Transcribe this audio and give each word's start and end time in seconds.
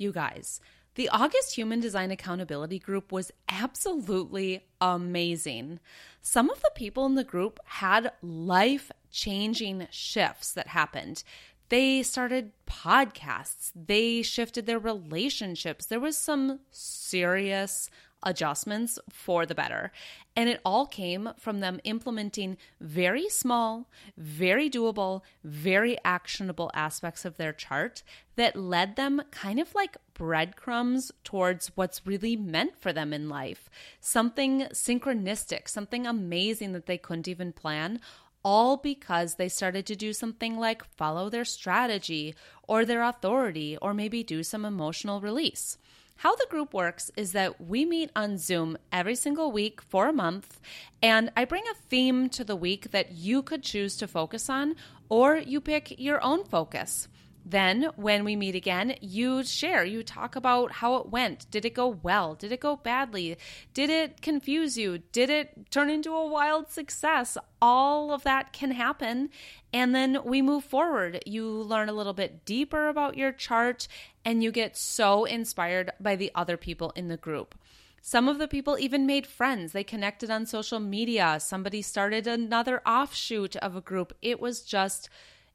You 0.00 0.12
guys, 0.12 0.62
the 0.94 1.10
August 1.10 1.56
Human 1.56 1.78
Design 1.78 2.10
Accountability 2.10 2.78
Group 2.78 3.12
was 3.12 3.30
absolutely 3.50 4.64
amazing. 4.80 5.78
Some 6.22 6.48
of 6.48 6.62
the 6.62 6.70
people 6.74 7.04
in 7.04 7.16
the 7.16 7.22
group 7.22 7.60
had 7.66 8.10
life 8.22 8.90
changing 9.10 9.88
shifts 9.90 10.54
that 10.54 10.68
happened. 10.68 11.22
They 11.68 12.02
started 12.02 12.52
podcasts, 12.66 13.72
they 13.74 14.22
shifted 14.22 14.64
their 14.64 14.78
relationships. 14.78 15.84
There 15.84 16.00
was 16.00 16.16
some 16.16 16.60
serious 16.70 17.90
adjustments 18.22 18.98
for 19.08 19.46
the 19.46 19.54
better. 19.54 19.92
And 20.36 20.48
it 20.48 20.60
all 20.64 20.86
came 20.86 21.30
from 21.38 21.60
them 21.60 21.80
implementing 21.84 22.56
very 22.80 23.28
small, 23.28 23.88
very 24.16 24.70
doable, 24.70 25.22
very 25.44 25.98
actionable 26.04 26.70
aspects 26.74 27.24
of 27.24 27.36
their 27.36 27.52
chart 27.52 28.02
that 28.36 28.56
led 28.56 28.96
them 28.96 29.22
kind 29.30 29.58
of 29.58 29.74
like 29.74 29.96
breadcrumbs 30.14 31.12
towards 31.24 31.72
what's 31.74 32.06
really 32.06 32.36
meant 32.36 32.78
for 32.78 32.92
them 32.92 33.12
in 33.12 33.28
life. 33.28 33.68
Something 34.00 34.62
synchronistic, 34.72 35.68
something 35.68 36.06
amazing 36.06 36.72
that 36.72 36.86
they 36.86 36.98
couldn't 36.98 37.28
even 37.28 37.52
plan 37.52 38.00
all 38.42 38.76
because 38.76 39.34
they 39.34 39.48
started 39.48 39.86
to 39.86 39.96
do 39.96 40.12
something 40.12 40.56
like 40.56 40.84
follow 40.96 41.28
their 41.28 41.44
strategy 41.44 42.34
or 42.66 42.84
their 42.84 43.02
authority 43.02 43.76
or 43.82 43.92
maybe 43.92 44.22
do 44.22 44.42
some 44.42 44.64
emotional 44.64 45.20
release. 45.20 45.76
How 46.20 46.36
the 46.36 46.46
group 46.50 46.74
works 46.74 47.10
is 47.16 47.32
that 47.32 47.62
we 47.62 47.86
meet 47.86 48.10
on 48.14 48.36
Zoom 48.36 48.76
every 48.92 49.14
single 49.14 49.50
week 49.50 49.80
for 49.80 50.06
a 50.06 50.12
month, 50.12 50.60
and 51.02 51.32
I 51.34 51.46
bring 51.46 51.64
a 51.64 51.74
theme 51.88 52.28
to 52.28 52.44
the 52.44 52.56
week 52.56 52.90
that 52.90 53.12
you 53.12 53.42
could 53.42 53.62
choose 53.62 53.96
to 53.96 54.06
focus 54.06 54.50
on, 54.50 54.76
or 55.08 55.38
you 55.38 55.62
pick 55.62 55.98
your 55.98 56.22
own 56.22 56.44
focus. 56.44 57.08
Then, 57.42 57.88
when 57.96 58.24
we 58.24 58.36
meet 58.36 58.54
again, 58.54 58.96
you 59.00 59.42
share, 59.44 59.82
you 59.82 60.02
talk 60.02 60.36
about 60.36 60.72
how 60.72 60.96
it 60.96 61.08
went. 61.08 61.50
Did 61.50 61.64
it 61.64 61.74
go 61.74 61.88
well? 61.88 62.34
Did 62.34 62.52
it 62.52 62.60
go 62.60 62.76
badly? 62.76 63.38
Did 63.72 63.88
it 63.88 64.20
confuse 64.20 64.76
you? 64.76 64.98
Did 65.12 65.30
it 65.30 65.70
turn 65.70 65.88
into 65.88 66.12
a 66.12 66.28
wild 66.28 66.70
success? 66.70 67.38
All 67.62 68.12
of 68.12 68.24
that 68.24 68.52
can 68.52 68.72
happen. 68.72 69.30
And 69.72 69.94
then 69.94 70.18
we 70.22 70.42
move 70.42 70.64
forward. 70.64 71.22
You 71.24 71.48
learn 71.48 71.88
a 71.88 71.94
little 71.94 72.12
bit 72.12 72.44
deeper 72.44 72.88
about 72.88 73.16
your 73.16 73.32
chart 73.32 73.88
and 74.24 74.42
you 74.42 74.50
get 74.52 74.76
so 74.76 75.24
inspired 75.24 75.90
by 76.00 76.16
the 76.16 76.30
other 76.34 76.56
people 76.56 76.92
in 76.96 77.08
the 77.08 77.16
group. 77.16 77.54
Some 78.02 78.28
of 78.28 78.38
the 78.38 78.48
people 78.48 78.78
even 78.78 79.06
made 79.06 79.26
friends. 79.26 79.72
They 79.72 79.84
connected 79.84 80.30
on 80.30 80.46
social 80.46 80.80
media. 80.80 81.38
Somebody 81.38 81.82
started 81.82 82.26
another 82.26 82.80
offshoot 82.86 83.56
of 83.56 83.76
a 83.76 83.80
group. 83.80 84.14
It 84.22 84.40
was 84.40 84.62
just 84.62 85.10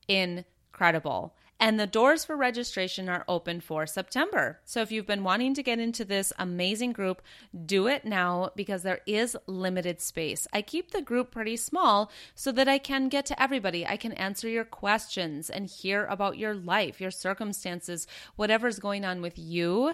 incredible. 0.08 1.34
And 1.58 1.80
the 1.80 1.88
doors 1.88 2.26
for 2.26 2.36
registration 2.36 3.08
are 3.08 3.24
open 3.30 3.62
for 3.62 3.88
September. 3.88 4.60
So 4.66 4.82
if 4.82 4.92
you've 4.92 5.08
been 5.08 5.24
wanting 5.24 5.54
to 5.54 5.64
get 5.64 5.80
into 5.80 6.04
this 6.04 6.34
amazing 6.38 6.92
group, 6.92 7.22
do 7.66 7.88
it 7.88 8.04
now 8.04 8.52
because 8.56 8.84
there 8.84 9.00
is 9.06 9.38
limited 9.48 10.02
space. 10.02 10.48
I 10.52 10.62
keep 10.62 10.92
the 10.92 11.02
group 11.02 11.32
pretty 11.32 11.56
small 11.56 12.12
so 12.36 12.52
that 12.52 12.68
I 12.68 12.78
can 12.78 13.08
get 13.08 13.26
to 13.28 13.42
everybody. 13.42 13.88
I 13.88 13.96
can 13.96 14.12
answer 14.14 14.50
your 14.50 14.66
questions 14.66 15.50
and 15.50 15.68
hear 15.68 16.06
about 16.06 16.38
your 16.38 16.54
life, 16.54 17.00
your 17.00 17.12
circumstances, 17.12 18.06
whatever's 18.36 18.80
going 18.80 19.06
on 19.06 19.22
with 19.22 19.40
you, 19.40 19.94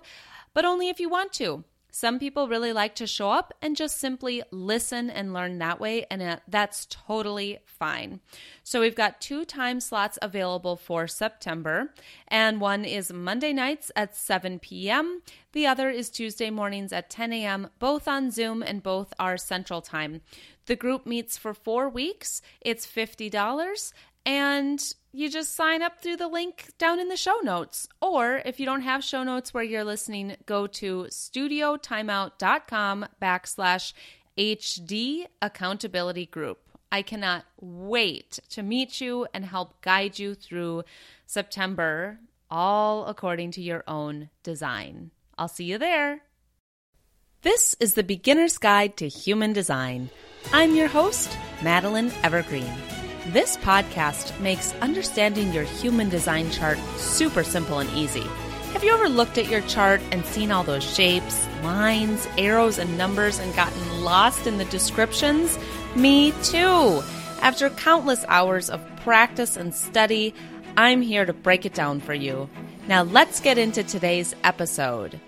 but 0.56 0.66
only 0.66 0.90
if 0.90 1.00
you 1.00 1.10
want 1.10 1.32
to. 1.34 1.64
Some 1.92 2.20
people 2.20 2.48
really 2.48 2.72
like 2.72 2.96
to 2.96 3.06
show 3.06 3.30
up 3.32 3.54
and 3.62 3.76
just 3.76 4.00
simply 4.00 4.42
listen 4.50 5.10
and 5.10 5.34
learn 5.34 5.60
that 5.60 5.80
way, 5.80 6.06
and 6.10 6.22
uh, 6.22 6.38
that's 6.48 6.88
totally 6.90 7.60
fine. 7.66 8.22
So, 8.64 8.80
we've 8.80 8.96
got 8.96 9.20
two 9.20 9.44
time 9.44 9.82
slots 9.82 10.18
available 10.22 10.78
for 10.78 11.06
September, 11.06 11.94
and 12.30 12.62
one 12.62 12.86
is 12.86 13.12
Monday 13.12 13.52
nights 13.52 13.92
at 13.96 14.16
7 14.16 14.60
p.m., 14.60 15.22
the 15.52 15.68
other 15.68 15.90
is 15.90 16.10
Tuesday 16.10 16.50
mornings 16.50 16.94
at 16.94 17.10
10 17.10 17.34
a.m., 17.34 17.70
both 17.78 18.08
on 18.08 18.32
Zoom 18.32 18.64
and 18.64 18.82
both 18.82 19.14
are 19.20 19.36
Central 19.36 19.82
Time. 19.82 20.22
The 20.68 20.78
group 20.78 21.06
meets 21.06 21.38
for 21.38 21.54
four 21.54 21.90
weeks, 21.90 22.42
it's 22.62 22.88
$50, 22.88 23.92
and 24.26 24.94
you 25.14 25.30
just 25.30 25.56
sign 25.56 25.82
up 25.82 26.02
through 26.02 26.18
the 26.18 26.28
link 26.28 26.72
down 26.78 27.00
in 27.00 27.10
the 27.10 27.18
show 27.18 27.38
notes. 27.44 27.88
Or 28.02 28.42
if 28.46 28.60
you 28.60 28.66
don't 28.66 28.82
have 28.82 29.04
show 29.04 29.24
notes 29.24 29.54
where 29.54 29.64
you're 29.64 29.84
listening, 29.84 30.36
go 30.46 30.68
to 30.68 31.08
studiotimeout.com 31.10 33.06
backslash 33.22 33.94
HD 34.38 35.26
accountability 35.42 36.26
group. 36.26 36.60
I 36.92 37.02
cannot 37.02 37.46
wait 37.60 38.40
to 38.50 38.64
meet 38.64 39.00
you 39.00 39.28
and 39.34 39.46
help 39.46 39.82
guide 39.82 40.20
you 40.20 40.36
through 40.36 40.84
September, 41.26 42.20
all 42.50 43.06
according 43.06 43.52
to 43.52 43.62
your 43.62 43.84
own 43.88 44.30
design. 44.44 45.12
I'll 45.38 45.48
see 45.48 45.66
you 45.66 45.78
there. 45.78 46.24
This 47.44 47.76
is 47.80 47.94
the 47.96 48.04
Beginner's 48.04 48.58
Guide 48.58 48.98
to 48.98 49.08
Human 49.08 49.54
Design. 49.54 50.10
I'm 50.54 50.76
your 50.76 50.88
host, 50.88 51.36
Madeline 51.64 52.12
Evergreen. 52.24 53.01
This 53.28 53.56
podcast 53.58 54.38
makes 54.40 54.74
understanding 54.82 55.54
your 55.54 55.64
human 55.64 56.10
design 56.10 56.50
chart 56.50 56.80
super 56.98 57.44
simple 57.44 57.78
and 57.78 57.90
easy. 57.92 58.26
Have 58.74 58.84
you 58.84 58.92
ever 58.92 59.08
looked 59.08 59.38
at 59.38 59.48
your 59.48 59.62
chart 59.62 60.02
and 60.12 60.26
seen 60.26 60.52
all 60.52 60.64
those 60.64 60.84
shapes, 60.84 61.48
lines, 61.62 62.28
arrows, 62.36 62.80
and 62.80 62.98
numbers 62.98 63.38
and 63.38 63.56
gotten 63.56 64.04
lost 64.04 64.48
in 64.48 64.58
the 64.58 64.66
descriptions? 64.66 65.60
Me 65.96 66.32
too. 66.42 67.04
After 67.42 67.70
countless 67.70 68.26
hours 68.28 68.72
of 68.72 68.84
practice 68.98 69.56
and 69.56 69.72
study, 69.72 70.34
I'm 70.76 71.04
here 71.04 71.26
to 71.26 71.32
break 71.32 71.64
it 71.64 71.76
down 71.76 72.00
for 72.00 72.16
you. 72.16 72.50
Now 72.88 73.04
let's 73.04 73.40
get 73.40 73.60
into 73.60 73.84
today's 73.84 74.36
episode. 74.44 75.20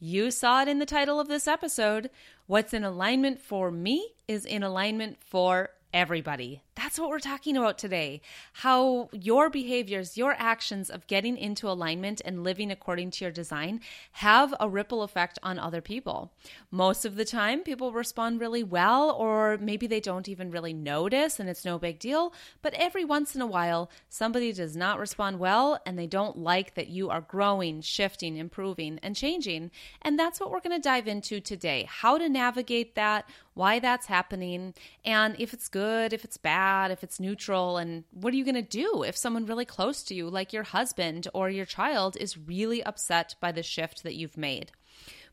You 0.00 0.32
saw 0.32 0.62
it 0.62 0.68
in 0.68 0.80
the 0.80 0.86
title 0.86 1.20
of 1.20 1.28
this 1.28 1.46
episode. 1.46 2.10
What's 2.46 2.74
in 2.74 2.82
alignment 2.82 3.40
for 3.40 3.70
me 3.70 4.14
is 4.28 4.44
in 4.44 4.62
alignment 4.62 5.16
for 5.24 5.70
everybody. 5.92 6.62
That's 6.74 6.98
what 6.98 7.08
we're 7.08 7.18
talking 7.18 7.56
about 7.56 7.76
today. 7.76 8.20
How 8.52 9.08
your 9.10 9.50
behaviors, 9.50 10.16
your 10.16 10.36
actions 10.38 10.90
of 10.90 11.06
getting 11.08 11.36
into 11.36 11.68
alignment 11.68 12.22
and 12.24 12.44
living 12.44 12.70
according 12.70 13.10
to 13.12 13.24
your 13.24 13.32
design 13.32 13.80
have 14.12 14.54
a 14.60 14.68
ripple 14.68 15.02
effect 15.02 15.40
on 15.42 15.58
other 15.58 15.80
people. 15.80 16.32
Most 16.70 17.04
of 17.04 17.16
the 17.16 17.24
time, 17.24 17.64
people 17.64 17.92
respond 17.92 18.40
really 18.40 18.62
well, 18.62 19.10
or 19.10 19.58
maybe 19.60 19.88
they 19.88 19.98
don't 19.98 20.28
even 20.28 20.50
really 20.50 20.72
notice 20.72 21.40
and 21.40 21.48
it's 21.48 21.64
no 21.64 21.78
big 21.78 21.98
deal. 21.98 22.32
But 22.62 22.74
every 22.74 23.04
once 23.04 23.34
in 23.34 23.40
a 23.40 23.46
while, 23.46 23.90
somebody 24.08 24.52
does 24.52 24.76
not 24.76 25.00
respond 25.00 25.40
well 25.40 25.80
and 25.84 25.98
they 25.98 26.06
don't 26.06 26.38
like 26.38 26.74
that 26.74 26.88
you 26.88 27.10
are 27.10 27.22
growing, 27.22 27.80
shifting, 27.80 28.36
improving, 28.36 29.00
and 29.02 29.16
changing. 29.16 29.72
And 30.02 30.16
that's 30.16 30.38
what 30.38 30.52
we're 30.52 30.60
going 30.60 30.80
to 30.80 30.88
dive 30.88 31.08
into 31.08 31.40
today 31.40 31.88
how 31.88 32.18
to 32.18 32.28
navigate 32.28 32.94
that, 32.94 33.28
why 33.58 33.80
that's 33.80 34.06
happening, 34.06 34.72
and 35.04 35.34
if 35.38 35.52
it's 35.52 35.68
good, 35.68 36.12
if 36.12 36.24
it's 36.24 36.36
bad 36.36 36.90
if 36.90 37.02
it's 37.02 37.18
neutral, 37.18 37.76
and 37.76 38.04
what 38.12 38.32
are 38.32 38.36
you 38.36 38.44
going 38.44 38.54
to 38.54 38.62
do 38.62 39.02
if 39.02 39.16
someone 39.16 39.46
really 39.46 39.64
close 39.64 40.02
to 40.04 40.14
you, 40.14 40.30
like 40.30 40.52
your 40.52 40.62
husband 40.62 41.26
or 41.34 41.50
your 41.50 41.64
child, 41.64 42.16
is 42.20 42.38
really 42.38 42.82
upset 42.84 43.34
by 43.40 43.50
the 43.50 43.62
shift 43.62 44.02
that 44.04 44.14
you've 44.14 44.36
made? 44.36 44.70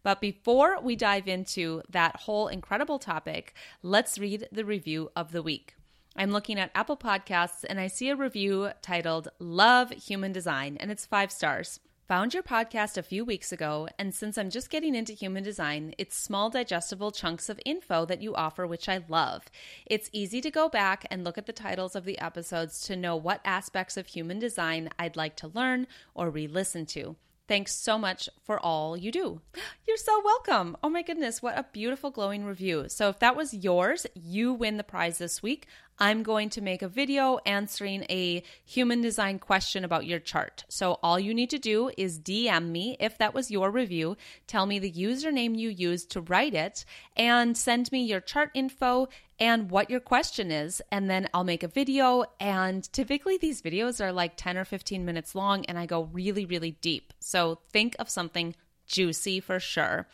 But 0.02 0.22
before 0.22 0.82
we 0.82 0.96
dive 0.96 1.28
into 1.28 1.82
that 1.90 2.16
whole 2.22 2.48
incredible 2.48 3.00
topic, 3.00 3.54
let's 3.82 4.18
read 4.18 4.48
the 4.52 4.66
review 4.66 5.12
of 5.16 5.32
the 5.32 5.44
week. 5.44 5.76
I'm 6.16 6.32
looking 6.32 6.60
at 6.60 6.72
Apple 6.74 6.98
Podcasts 6.98 7.66
and 7.68 7.80
I 7.80 7.88
see 7.88 8.10
a 8.10 8.16
review 8.16 8.72
titled 8.82 9.30
Love 9.40 9.92
Human 9.92 10.32
Design, 10.32 10.78
and 10.80 10.90
it's 10.90 11.06
five 11.06 11.32
stars. 11.32 11.80
Found 12.08 12.36
your 12.36 12.44
podcast 12.44 13.00
a 13.00 13.02
few 13.02 13.26
weeks 13.26 13.52
ago, 13.52 13.88
and 13.98 14.14
since 14.14 14.38
I'm 14.38 14.52
just 14.52 14.70
getting 14.70 14.94
into 14.94 15.12
human 15.12 15.44
design, 15.44 15.96
it's 15.98 16.16
small, 16.16 16.52
digestible 16.52 17.10
chunks 17.10 17.50
of 17.50 17.60
info 17.66 18.06
that 18.06 18.22
you 18.22 18.36
offer, 18.36 18.68
which 18.68 18.88
I 18.88 19.04
love. 19.10 19.46
It's 19.88 20.12
easy 20.14 20.40
to 20.42 20.52
go 20.52 20.70
back 20.70 21.08
and 21.10 21.24
look 21.24 21.40
at 21.40 21.48
the 21.48 21.52
titles 21.52 21.96
of 21.96 22.06
the 22.06 22.20
episodes 22.20 22.82
to 22.82 22.96
know 22.96 23.16
what 23.16 23.42
aspects 23.44 23.98
of 23.98 24.06
human 24.06 24.38
design 24.38 24.92
I'd 25.00 25.16
like 25.16 25.36
to 25.38 25.48
learn 25.48 25.88
or 26.14 26.30
re 26.30 26.46
listen 26.46 26.86
to. 26.88 27.16
Thanks 27.48 27.76
so 27.76 27.98
much 27.98 28.28
for 28.44 28.60
all 28.60 28.98
you 28.98 29.12
do. 29.12 29.42
You're 29.88 29.98
so 29.98 30.22
welcome. 30.24 30.78
Oh 30.84 30.90
my 30.90 31.02
goodness, 31.02 31.42
what 31.42 31.58
a 31.58 31.66
beautiful 31.72 32.12
glowing 32.12 32.46
review. 32.46 32.86
So, 32.88 33.10
if 33.10 33.20
that 33.20 33.36
was 33.36 33.54
yours, 33.54 34.06
you 34.14 34.54
win 34.54 34.78
the 34.78 34.84
prize 34.84 35.18
this 35.18 35.42
week. 35.42 35.68
I'm 35.98 36.24
going 36.24 36.50
to 36.52 36.62
make 36.62 36.82
a 36.82 36.88
video 36.88 37.40
answering 37.46 38.06
a 38.10 38.44
human 38.64 39.02
design 39.02 39.40
question 39.40 39.86
about 39.86 40.06
your 40.06 40.20
chart. 40.20 40.66
So 40.68 41.00
all 41.02 41.20
you 41.20 41.34
need 41.34 41.50
to 41.52 41.60
do 41.60 41.92
is 41.98 42.20
DM 42.20 42.70
me 42.70 42.98
if 43.00 43.18
that 43.18 43.34
was 43.34 43.50
your 43.52 43.72
review, 43.72 44.18
tell 44.48 44.66
me 44.66 44.80
the 44.80 44.92
username 44.92 45.58
you 45.58 45.70
used 45.70 46.12
to 46.12 46.22
write 46.22 46.54
it, 46.54 46.86
and 47.16 47.58
send 47.58 47.92
me 47.92 48.04
your 48.04 48.20
chart 48.20 48.52
info 48.54 49.08
and 49.40 49.70
what 49.70 49.90
your 49.90 50.00
question 50.00 50.52
is. 50.52 50.82
And 50.92 51.10
then 51.10 51.30
I'll 51.34 51.44
make 51.44 51.64
a 51.64 51.68
video. 51.68 52.26
And 52.40 52.92
typically 52.92 53.38
these 53.38 53.62
videos 53.62 54.04
are 54.04 54.12
like 54.12 54.38
10 54.38 54.58
or 54.58 54.66
15 54.66 55.06
minutes 55.06 55.36
long, 55.36 55.66
and 55.66 55.80
I 55.80 55.86
go 55.86 56.10
really, 56.12 56.46
really 56.46 56.72
deep. 56.82 57.14
So 57.20 57.60
think 57.72 57.96
of 58.00 58.10
something 58.10 58.56
juicy 58.88 59.40
for 59.40 59.60
sure. 59.60 60.08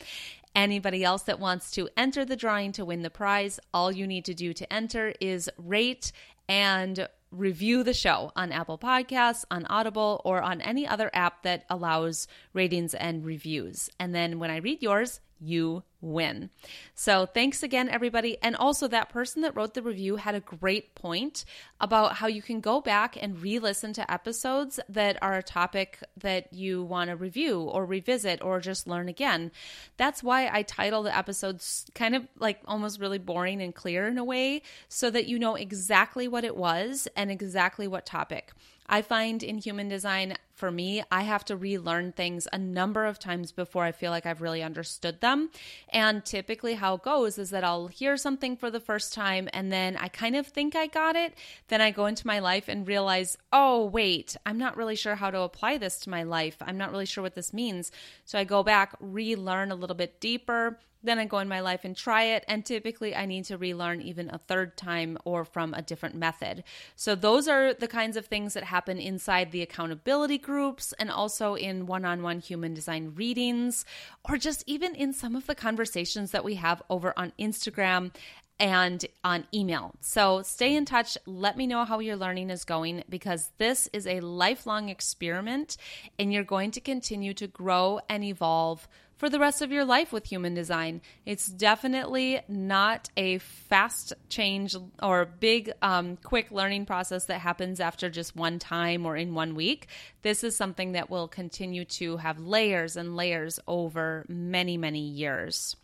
Anybody 0.56 1.04
else 1.04 1.24
that 1.24 1.40
wants 1.40 1.72
to 1.72 1.90
enter 1.96 2.26
the 2.26 2.36
drawing 2.36 2.72
to 2.74 2.86
win 2.86 3.04
the 3.04 3.10
prize, 3.10 3.60
all 3.74 3.92
you 3.92 4.06
need 4.06 4.26
to 4.26 4.34
do 4.34 4.54
to 4.54 4.72
enter 4.72 5.14
is 5.22 5.50
rate 5.58 6.12
and 6.50 7.08
review 7.32 7.84
the 7.84 7.94
show 7.94 8.32
on 8.36 8.52
Apple 8.52 8.78
Podcasts, 8.78 9.46
on 9.50 9.66
Audible, 9.68 10.22
or 10.26 10.42
on 10.42 10.60
any 10.60 10.86
other 10.86 11.10
app 11.14 11.44
that 11.44 11.66
allows 11.70 12.28
ratings 12.54 12.94
and 12.94 13.24
reviews. 13.24 13.90
And 14.00 14.14
then 14.14 14.38
when 14.40 14.52
I 14.52 14.58
read 14.58 14.82
yours, 14.82 15.22
you 15.42 15.84
win. 16.00 16.50
So 16.94 17.26
thanks 17.26 17.64
again, 17.64 17.90
everybody. 17.90 18.38
And 18.42 18.56
also, 18.56 18.88
that 18.88 19.10
person 19.10 19.42
that 19.42 19.56
wrote 19.56 19.74
the 19.74 19.82
review 19.82 20.16
had 20.16 20.36
a 20.36 20.40
great 20.40 20.96
point 20.96 21.46
about 21.80 22.16
how 22.16 22.28
you 22.28 22.42
can 22.42 22.60
go 22.60 22.80
back 22.80 23.18
and 23.20 23.42
re 23.42 23.60
listen 23.60 23.94
to 23.94 24.12
episodes 24.12 24.80
that 24.88 25.18
are 25.22 25.36
a 25.36 25.44
topic 25.44 26.00
that 26.18 26.54
you 26.54 26.84
want 26.84 27.10
to 27.10 27.16
review 27.16 27.62
or 27.62 27.86
revisit 27.86 28.44
or 28.44 28.60
just 28.60 28.88
learn 28.88 29.10
again. 29.10 29.52
That's 29.98 30.24
why 30.24 30.50
I 30.52 30.64
title 30.64 31.04
the 31.04 31.16
episodes 31.16 31.86
kind 31.96 32.16
of 32.16 32.28
like 32.40 32.60
almost 32.66 33.00
really 33.00 33.20
boring 33.20 33.62
and 33.62 33.74
clear 33.74 34.08
in 34.08 34.18
a 34.18 34.24
way 34.24 34.62
so 34.90 35.10
that 35.10 35.28
you 35.28 35.40
know 35.40 35.56
exactly 35.56 36.28
what 36.28 36.44
it 36.44 36.56
was 36.56 37.08
and 37.16 37.32
exactly 37.32 37.88
what 37.88 38.06
topic. 38.06 38.54
I 38.92 39.02
find 39.02 39.42
in 39.42 39.58
human 39.58 39.88
design, 39.88 40.36
for 40.62 40.72
me, 40.72 41.02
I 41.12 41.24
have 41.24 41.44
to 41.46 41.58
relearn 41.58 42.12
things 42.12 42.48
a 42.54 42.58
number 42.60 43.08
of 43.08 43.18
times 43.18 43.52
before 43.52 43.84
I 43.84 43.92
feel 43.92 44.12
like 44.12 44.28
I've 44.28 44.44
really 44.44 44.62
understood 44.62 45.20
them. 45.20 45.50
And 45.90 46.24
typically, 46.24 46.76
how 46.76 46.94
it 46.94 47.02
goes 47.02 47.40
is 47.40 47.50
that 47.50 47.64
I'll 47.64 47.88
hear 47.88 48.16
something 48.16 48.56
for 48.56 48.70
the 48.70 48.80
first 48.80 49.12
time 49.12 49.50
and 49.54 49.72
then 49.72 49.98
I 49.98 50.08
kind 50.08 50.36
of 50.36 50.46
think 50.46 50.76
I 50.76 50.86
got 50.86 51.16
it. 51.16 51.34
Then 51.70 51.82
I 51.82 51.90
go 51.90 52.06
into 52.06 52.28
my 52.28 52.38
life 52.38 52.68
and 52.68 52.88
realize, 52.88 53.40
oh, 53.52 53.86
wait, 53.86 54.38
I'm 54.46 54.60
not 54.60 54.78
really 54.78 54.96
sure 54.96 55.16
how 55.16 55.32
to 55.32 55.42
apply 55.42 55.80
this 55.80 56.00
to 56.02 56.12
my 56.12 56.22
life. 56.22 56.58
I'm 56.62 56.78
not 56.78 56.92
really 56.92 57.08
sure 57.08 57.24
what 57.24 57.34
this 57.34 57.54
means. 57.54 57.92
So 58.26 58.38
I 58.38 58.44
go 58.44 58.62
back, 58.62 58.96
relearn 59.00 59.72
a 59.72 59.76
little 59.76 59.96
bit 59.96 60.22
deeper, 60.22 60.78
then 61.04 61.20
I 61.20 61.26
go 61.26 61.40
in 61.40 61.48
my 61.48 61.62
life 61.62 61.84
and 61.84 61.96
try 61.96 62.24
it. 62.24 62.44
And 62.48 62.66
typically, 62.66 63.16
I 63.16 63.26
need 63.26 63.46
to 63.46 63.58
relearn 63.58 64.02
even 64.02 64.30
a 64.30 64.38
third 64.38 64.78
time 64.78 65.18
or 65.26 65.46
from 65.46 65.74
a 65.74 65.82
different 65.82 66.16
method. 66.16 66.64
So, 66.96 67.16
those 67.16 67.48
are 67.48 67.74
the 67.74 67.88
kinds 67.88 68.18
of 68.18 68.26
things 68.26 68.54
that 68.54 68.66
happen 68.66 68.98
inside 68.98 69.52
the 69.52 69.62
accountability 69.62 70.38
groups 70.52 70.94
and 71.00 71.10
also 71.10 71.56
in 71.56 71.86
one 71.86 72.04
on 72.04 72.22
one 72.22 72.40
human 72.40 72.74
design 72.74 73.14
readings, 73.16 73.86
or 74.28 74.38
just 74.38 74.66
even 74.68 74.94
in 74.96 75.14
some 75.14 75.34
of 75.34 75.48
the 75.48 75.56
conversations 75.56 76.32
that 76.32 76.44
we 76.44 76.56
have 76.56 76.84
over 76.90 77.14
on 77.16 77.32
Instagram 77.40 78.12
and 78.60 79.06
on 79.24 79.48
email. 79.54 79.96
So 80.02 80.42
stay 80.42 80.76
in 80.76 80.84
touch. 80.84 81.18
Let 81.26 81.56
me 81.56 81.68
know 81.68 81.86
how 81.86 82.00
your 82.00 82.18
learning 82.18 82.50
is 82.50 82.66
going 82.66 83.04
because 83.08 83.50
this 83.60 83.88
is 83.94 84.06
a 84.06 84.20
lifelong 84.20 84.90
experiment 84.90 85.78
and 86.20 86.34
you're 86.34 86.44
going 86.44 86.72
to 86.72 86.82
continue 86.82 87.34
to 87.36 87.48
grow 87.48 88.02
and 88.10 88.24
evolve 88.26 88.90
for 89.22 89.30
the 89.30 89.40
rest 89.40 89.62
of 89.62 89.72
your 89.72 89.86
life 89.86 90.12
with 90.12 90.26
human 90.26 90.56
design. 90.56 91.00
It's 91.28 91.46
definitely 91.46 92.42
not 92.48 93.12
a 93.16 93.38
fast 93.38 94.14
change 94.30 94.76
or 95.00 95.26
big, 95.26 95.72
um, 95.84 96.18
quick 96.18 96.50
learning 96.50 96.88
process 96.88 97.26
that 97.26 97.40
happens 97.40 97.80
after 97.80 98.10
just 98.10 98.36
one 98.36 98.58
time 98.58 99.06
or 99.06 99.16
in 99.16 99.36
one 99.36 99.54
week. 99.54 99.90
This 100.24 100.44
is 100.44 100.56
something 100.56 100.94
that 100.94 101.12
will 101.12 101.28
continue 101.28 101.86
to 101.86 102.18
have 102.18 102.40
layers 102.40 102.96
and 102.96 103.16
layers 103.16 103.60
over 103.68 104.26
many, 104.28 104.76
many 104.76 105.02
years. 105.02 105.76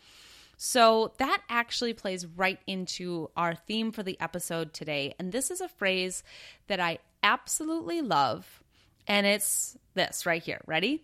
So 0.58 1.14
that 1.20 1.44
actually 1.48 1.94
plays 1.94 2.26
right 2.26 2.60
into 2.66 3.30
our 3.38 3.54
theme 3.54 3.92
for 3.92 4.02
the 4.02 4.20
episode 4.20 4.74
today. 4.74 5.14
And 5.20 5.32
this 5.32 5.52
is 5.52 5.62
a 5.62 5.70
phrase 5.70 6.24
that 6.66 6.80
I 6.80 6.98
absolutely 7.22 8.02
love. 8.02 8.64
And 9.06 9.28
it's 9.28 9.78
this 9.94 10.26
right 10.26 10.42
here. 10.42 10.62
Ready? 10.66 11.04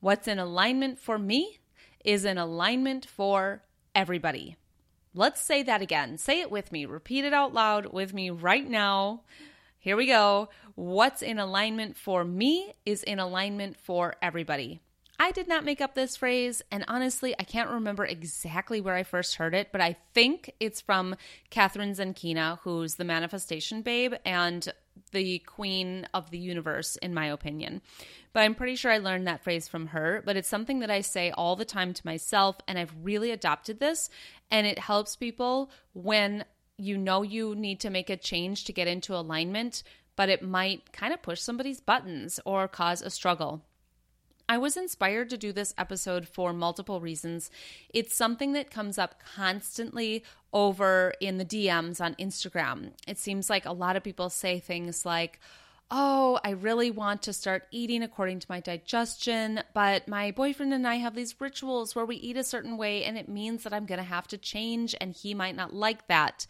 What's 0.00 0.28
in 0.28 0.38
alignment 0.38 0.98
for 0.98 1.18
me 1.18 1.57
is 2.08 2.24
in 2.24 2.38
alignment 2.38 3.04
for 3.04 3.62
everybody. 3.94 4.56
Let's 5.12 5.42
say 5.42 5.62
that 5.64 5.82
again. 5.82 6.16
Say 6.16 6.40
it 6.40 6.50
with 6.50 6.72
me. 6.72 6.86
Repeat 6.86 7.26
it 7.26 7.34
out 7.34 7.52
loud 7.52 7.92
with 7.92 8.14
me 8.14 8.30
right 8.30 8.66
now. 8.66 9.24
Here 9.78 9.94
we 9.94 10.06
go. 10.06 10.48
What's 10.74 11.20
in 11.20 11.38
alignment 11.38 11.98
for 11.98 12.24
me 12.24 12.72
is 12.86 13.02
in 13.02 13.18
alignment 13.18 13.76
for 13.78 14.14
everybody. 14.22 14.80
I 15.18 15.32
did 15.32 15.48
not 15.48 15.66
make 15.66 15.82
up 15.82 15.94
this 15.94 16.16
phrase, 16.16 16.62
and 16.70 16.82
honestly, 16.88 17.34
I 17.38 17.42
can't 17.42 17.68
remember 17.68 18.06
exactly 18.06 18.80
where 18.80 18.94
I 18.94 19.02
first 19.02 19.34
heard 19.34 19.52
it, 19.52 19.68
but 19.70 19.82
I 19.82 19.96
think 20.14 20.54
it's 20.60 20.80
from 20.80 21.14
Kathrin 21.50 21.94
Zenkina, 21.94 22.60
who's 22.60 22.94
the 22.94 23.04
manifestation 23.04 23.82
babe 23.82 24.14
and 24.24 24.66
the 25.12 25.38
queen 25.40 26.06
of 26.14 26.30
the 26.30 26.38
universe, 26.38 26.96
in 26.96 27.14
my 27.14 27.26
opinion. 27.26 27.82
But 28.32 28.40
I'm 28.40 28.54
pretty 28.54 28.76
sure 28.76 28.90
I 28.90 28.98
learned 28.98 29.26
that 29.26 29.42
phrase 29.42 29.68
from 29.68 29.88
her, 29.88 30.22
but 30.24 30.36
it's 30.36 30.48
something 30.48 30.80
that 30.80 30.90
I 30.90 31.00
say 31.00 31.30
all 31.30 31.56
the 31.56 31.64
time 31.64 31.92
to 31.94 32.06
myself, 32.06 32.56
and 32.66 32.78
I've 32.78 32.94
really 33.02 33.30
adopted 33.30 33.80
this, 33.80 34.10
and 34.50 34.66
it 34.66 34.78
helps 34.78 35.16
people 35.16 35.70
when 35.92 36.44
you 36.76 36.96
know 36.96 37.22
you 37.22 37.54
need 37.54 37.80
to 37.80 37.90
make 37.90 38.10
a 38.10 38.16
change 38.16 38.64
to 38.64 38.72
get 38.72 38.86
into 38.86 39.16
alignment, 39.16 39.82
but 40.16 40.28
it 40.28 40.42
might 40.42 40.92
kind 40.92 41.12
of 41.12 41.22
push 41.22 41.40
somebody's 41.40 41.80
buttons 41.80 42.38
or 42.44 42.68
cause 42.68 43.02
a 43.02 43.10
struggle. 43.10 43.62
I 44.48 44.56
was 44.56 44.78
inspired 44.78 45.28
to 45.30 45.36
do 45.36 45.52
this 45.52 45.74
episode 45.76 46.26
for 46.26 46.54
multiple 46.54 47.00
reasons. 47.00 47.50
It's 47.90 48.14
something 48.14 48.52
that 48.54 48.70
comes 48.70 48.96
up 48.96 49.22
constantly 49.36 50.24
over 50.54 51.12
in 51.20 51.36
the 51.36 51.44
DMs 51.44 52.00
on 52.00 52.14
Instagram. 52.14 52.92
It 53.06 53.18
seems 53.18 53.50
like 53.50 53.66
a 53.66 53.72
lot 53.72 53.96
of 53.96 54.02
people 54.02 54.30
say 54.30 54.58
things 54.58 55.04
like, 55.04 55.38
Oh, 55.90 56.38
I 56.44 56.50
really 56.50 56.90
want 56.90 57.22
to 57.22 57.32
start 57.32 57.66
eating 57.70 58.02
according 58.02 58.40
to 58.40 58.46
my 58.50 58.60
digestion, 58.60 59.62
but 59.72 60.06
my 60.06 60.30
boyfriend 60.30 60.74
and 60.74 60.86
I 60.86 60.96
have 60.96 61.14
these 61.14 61.40
rituals 61.40 61.94
where 61.94 62.04
we 62.04 62.16
eat 62.16 62.36
a 62.36 62.44
certain 62.44 62.76
way, 62.76 63.04
and 63.04 63.16
it 63.16 63.26
means 63.26 63.62
that 63.62 63.72
I'm 63.72 63.86
going 63.86 63.98
to 63.98 64.04
have 64.04 64.28
to 64.28 64.36
change, 64.36 64.94
and 65.00 65.14
he 65.14 65.32
might 65.32 65.56
not 65.56 65.72
like 65.72 66.06
that 66.08 66.46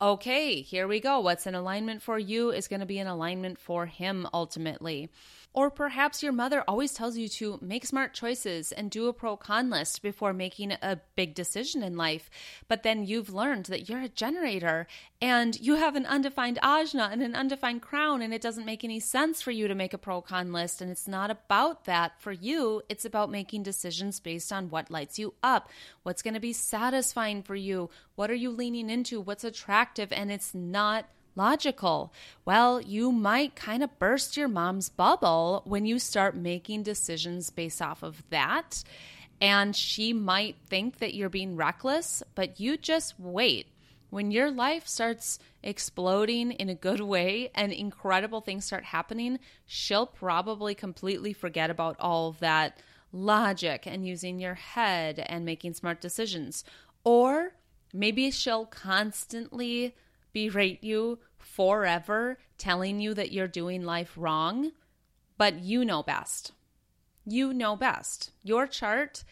okay, 0.00 0.60
here 0.60 0.86
we 0.86 1.00
go. 1.00 1.20
What's 1.20 1.46
in 1.46 1.54
alignment 1.54 2.02
for 2.02 2.18
you 2.18 2.50
is 2.50 2.68
going 2.68 2.80
to 2.80 2.86
be 2.86 2.98
in 2.98 3.06
alignment 3.06 3.58
for 3.58 3.86
him 3.86 4.28
ultimately. 4.34 5.10
Or 5.54 5.70
perhaps 5.70 6.20
your 6.20 6.32
mother 6.32 6.64
always 6.66 6.92
tells 6.92 7.16
you 7.16 7.28
to 7.28 7.60
make 7.62 7.86
smart 7.86 8.12
choices 8.12 8.72
and 8.72 8.90
do 8.90 9.06
a 9.06 9.12
pro 9.12 9.36
con 9.36 9.70
list 9.70 10.02
before 10.02 10.32
making 10.32 10.72
a 10.72 11.00
big 11.14 11.32
decision 11.32 11.84
in 11.84 11.96
life. 11.96 12.28
But 12.66 12.82
then 12.82 13.06
you've 13.06 13.32
learned 13.32 13.66
that 13.66 13.88
you're 13.88 14.00
a 14.00 14.08
generator 14.08 14.88
and 15.22 15.58
you 15.60 15.76
have 15.76 15.94
an 15.94 16.06
undefined 16.06 16.58
ajna 16.60 17.12
and 17.12 17.22
an 17.22 17.36
undefined 17.36 17.82
crown, 17.82 18.20
and 18.20 18.34
it 18.34 18.42
doesn't 18.42 18.66
make 18.66 18.82
any 18.82 18.98
sense 18.98 19.40
for 19.40 19.52
you 19.52 19.68
to 19.68 19.76
make 19.76 19.94
a 19.94 19.98
pro 19.98 20.20
con 20.20 20.52
list. 20.52 20.82
And 20.82 20.90
it's 20.90 21.06
not 21.06 21.30
about 21.30 21.84
that 21.84 22.20
for 22.20 22.32
you, 22.32 22.82
it's 22.88 23.04
about 23.04 23.30
making 23.30 23.62
decisions 23.62 24.18
based 24.18 24.52
on 24.52 24.70
what 24.70 24.90
lights 24.90 25.20
you 25.20 25.34
up, 25.42 25.70
what's 26.02 26.22
going 26.22 26.34
to 26.34 26.40
be 26.40 26.52
satisfying 26.52 27.44
for 27.44 27.54
you, 27.54 27.90
what 28.16 28.28
are 28.28 28.34
you 28.34 28.50
leaning 28.50 28.90
into, 28.90 29.20
what's 29.20 29.44
attractive, 29.44 30.12
and 30.12 30.32
it's 30.32 30.52
not 30.52 31.08
logical. 31.36 32.12
Well, 32.44 32.80
you 32.80 33.12
might 33.12 33.56
kind 33.56 33.82
of 33.82 33.98
burst 33.98 34.36
your 34.36 34.48
mom's 34.48 34.88
bubble 34.88 35.62
when 35.64 35.86
you 35.86 35.98
start 35.98 36.36
making 36.36 36.82
decisions 36.82 37.50
based 37.50 37.82
off 37.82 38.02
of 38.02 38.22
that. 38.30 38.84
And 39.40 39.74
she 39.74 40.12
might 40.12 40.56
think 40.68 40.98
that 40.98 41.14
you're 41.14 41.28
being 41.28 41.56
reckless, 41.56 42.22
but 42.34 42.60
you 42.60 42.76
just 42.76 43.18
wait. 43.18 43.66
When 44.10 44.30
your 44.30 44.50
life 44.50 44.86
starts 44.86 45.40
exploding 45.62 46.52
in 46.52 46.68
a 46.68 46.74
good 46.74 47.00
way 47.00 47.50
and 47.54 47.72
incredible 47.72 48.40
things 48.40 48.64
start 48.64 48.84
happening, 48.84 49.40
she'll 49.66 50.06
probably 50.06 50.74
completely 50.74 51.32
forget 51.32 51.68
about 51.68 51.96
all 51.98 52.28
of 52.28 52.38
that 52.38 52.80
logic 53.12 53.86
and 53.86 54.06
using 54.06 54.38
your 54.38 54.54
head 54.54 55.18
and 55.26 55.44
making 55.44 55.74
smart 55.74 56.00
decisions. 56.00 56.64
Or 57.02 57.54
maybe 57.92 58.30
she'll 58.30 58.66
constantly 58.66 59.96
berate 60.34 60.84
you 60.84 61.20
forever, 61.38 62.38
telling 62.58 63.00
you 63.00 63.14
that 63.14 63.32
you're 63.32 63.48
doing 63.48 63.84
life 63.84 64.12
wrong, 64.16 64.72
but 65.38 65.60
you 65.60 65.84
know 65.84 66.02
best. 66.02 66.52
You 67.24 67.54
know 67.54 67.76
best. 67.76 68.32
Your 68.42 68.66
chart 68.66 69.24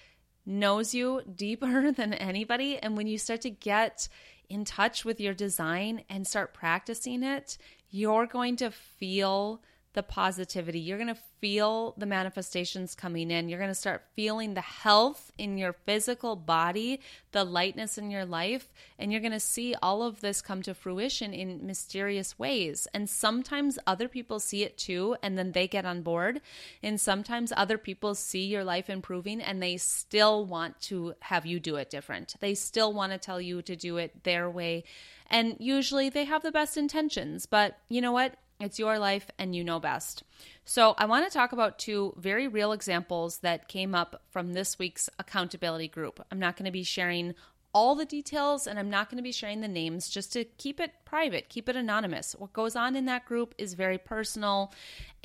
knows 0.46 0.94
you 0.94 1.22
deeper 1.36 1.92
than 1.96 2.14
anybody. 2.14 2.78
And 2.78 2.96
when 2.96 3.06
you 3.06 3.18
start 3.18 3.42
to 3.42 3.50
get 3.50 4.08
in 4.48 4.64
touch 4.64 5.04
with 5.04 5.20
your 5.20 5.34
design 5.34 6.04
and 6.08 6.26
start 6.26 6.54
practicing 6.54 7.22
it, 7.22 7.58
you're 7.90 8.26
going 8.26 8.56
to 8.56 8.70
feel 8.70 9.60
the 9.94 10.02
positivity. 10.02 10.80
You're 10.80 10.98
going 10.98 11.14
to 11.14 11.20
feel 11.40 11.94
the 11.98 12.06
manifestations 12.06 12.94
coming 12.94 13.30
in. 13.30 13.48
You're 13.48 13.58
going 13.58 13.70
to 13.70 13.74
start 13.74 14.04
feeling 14.14 14.54
the 14.54 14.60
health 14.60 15.30
in 15.36 15.58
your 15.58 15.72
physical 15.72 16.36
body, 16.36 17.00
the 17.32 17.44
lightness 17.44 17.98
in 17.98 18.10
your 18.10 18.24
life, 18.24 18.72
and 18.98 19.12
you're 19.12 19.20
going 19.20 19.32
to 19.32 19.40
see 19.40 19.74
all 19.82 20.02
of 20.02 20.20
this 20.20 20.40
come 20.40 20.62
to 20.62 20.74
fruition 20.74 21.34
in 21.34 21.66
mysterious 21.66 22.38
ways. 22.38 22.86
And 22.94 23.10
sometimes 23.10 23.78
other 23.86 24.08
people 24.08 24.40
see 24.40 24.62
it 24.62 24.78
too, 24.78 25.16
and 25.22 25.36
then 25.36 25.52
they 25.52 25.68
get 25.68 25.84
on 25.84 26.02
board. 26.02 26.40
And 26.82 27.00
sometimes 27.00 27.52
other 27.56 27.78
people 27.78 28.14
see 28.14 28.46
your 28.46 28.64
life 28.64 28.88
improving 28.88 29.40
and 29.40 29.62
they 29.62 29.76
still 29.76 30.44
want 30.46 30.80
to 30.82 31.14
have 31.20 31.46
you 31.46 31.60
do 31.60 31.76
it 31.76 31.90
different. 31.90 32.34
They 32.40 32.54
still 32.54 32.92
want 32.92 33.12
to 33.12 33.18
tell 33.18 33.40
you 33.40 33.62
to 33.62 33.76
do 33.76 33.96
it 33.96 34.24
their 34.24 34.48
way. 34.48 34.84
And 35.28 35.56
usually 35.58 36.08
they 36.08 36.24
have 36.24 36.42
the 36.42 36.52
best 36.52 36.76
intentions, 36.76 37.46
but 37.46 37.78
you 37.88 38.00
know 38.00 38.12
what? 38.12 38.34
It's 38.62 38.78
your 38.78 38.98
life 38.98 39.28
and 39.38 39.54
you 39.54 39.64
know 39.64 39.80
best. 39.80 40.22
So, 40.64 40.94
I 40.96 41.06
want 41.06 41.26
to 41.26 41.36
talk 41.36 41.52
about 41.52 41.78
two 41.78 42.14
very 42.16 42.46
real 42.46 42.70
examples 42.72 43.38
that 43.38 43.66
came 43.66 43.94
up 43.94 44.22
from 44.30 44.52
this 44.52 44.78
week's 44.78 45.10
accountability 45.18 45.88
group. 45.88 46.24
I'm 46.30 46.38
not 46.38 46.56
going 46.56 46.66
to 46.66 46.70
be 46.70 46.84
sharing 46.84 47.34
all 47.74 47.94
the 47.94 48.04
details 48.04 48.66
and 48.66 48.78
I'm 48.78 48.90
not 48.90 49.08
going 49.08 49.16
to 49.16 49.22
be 49.22 49.32
sharing 49.32 49.62
the 49.62 49.68
names 49.68 50.08
just 50.08 50.32
to 50.34 50.44
keep 50.44 50.78
it 50.78 50.92
private, 51.04 51.48
keep 51.48 51.68
it 51.68 51.76
anonymous. 51.76 52.36
What 52.38 52.52
goes 52.52 52.76
on 52.76 52.94
in 52.96 53.06
that 53.06 53.24
group 53.24 53.54
is 53.58 53.74
very 53.74 53.98
personal 53.98 54.72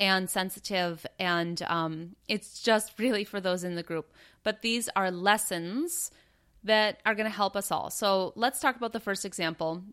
and 0.00 0.28
sensitive, 0.28 1.06
and 1.18 1.60
um, 1.62 2.16
it's 2.26 2.60
just 2.60 2.98
really 2.98 3.24
for 3.24 3.40
those 3.40 3.64
in 3.64 3.74
the 3.74 3.82
group. 3.82 4.12
But 4.42 4.62
these 4.62 4.88
are 4.96 5.10
lessons 5.10 6.10
that 6.64 7.00
are 7.06 7.14
going 7.14 7.30
to 7.30 7.36
help 7.36 7.54
us 7.54 7.70
all. 7.70 7.90
So 7.90 8.32
let's 8.34 8.60
talk 8.60 8.76
about 8.76 8.92
the 8.92 9.00
first 9.00 9.24
example. 9.24 9.84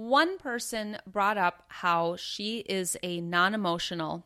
One 0.00 0.38
person 0.38 0.96
brought 1.06 1.36
up 1.36 1.64
how 1.68 2.16
she 2.16 2.60
is 2.60 2.96
a 3.02 3.20
non 3.20 3.52
emotional 3.52 4.24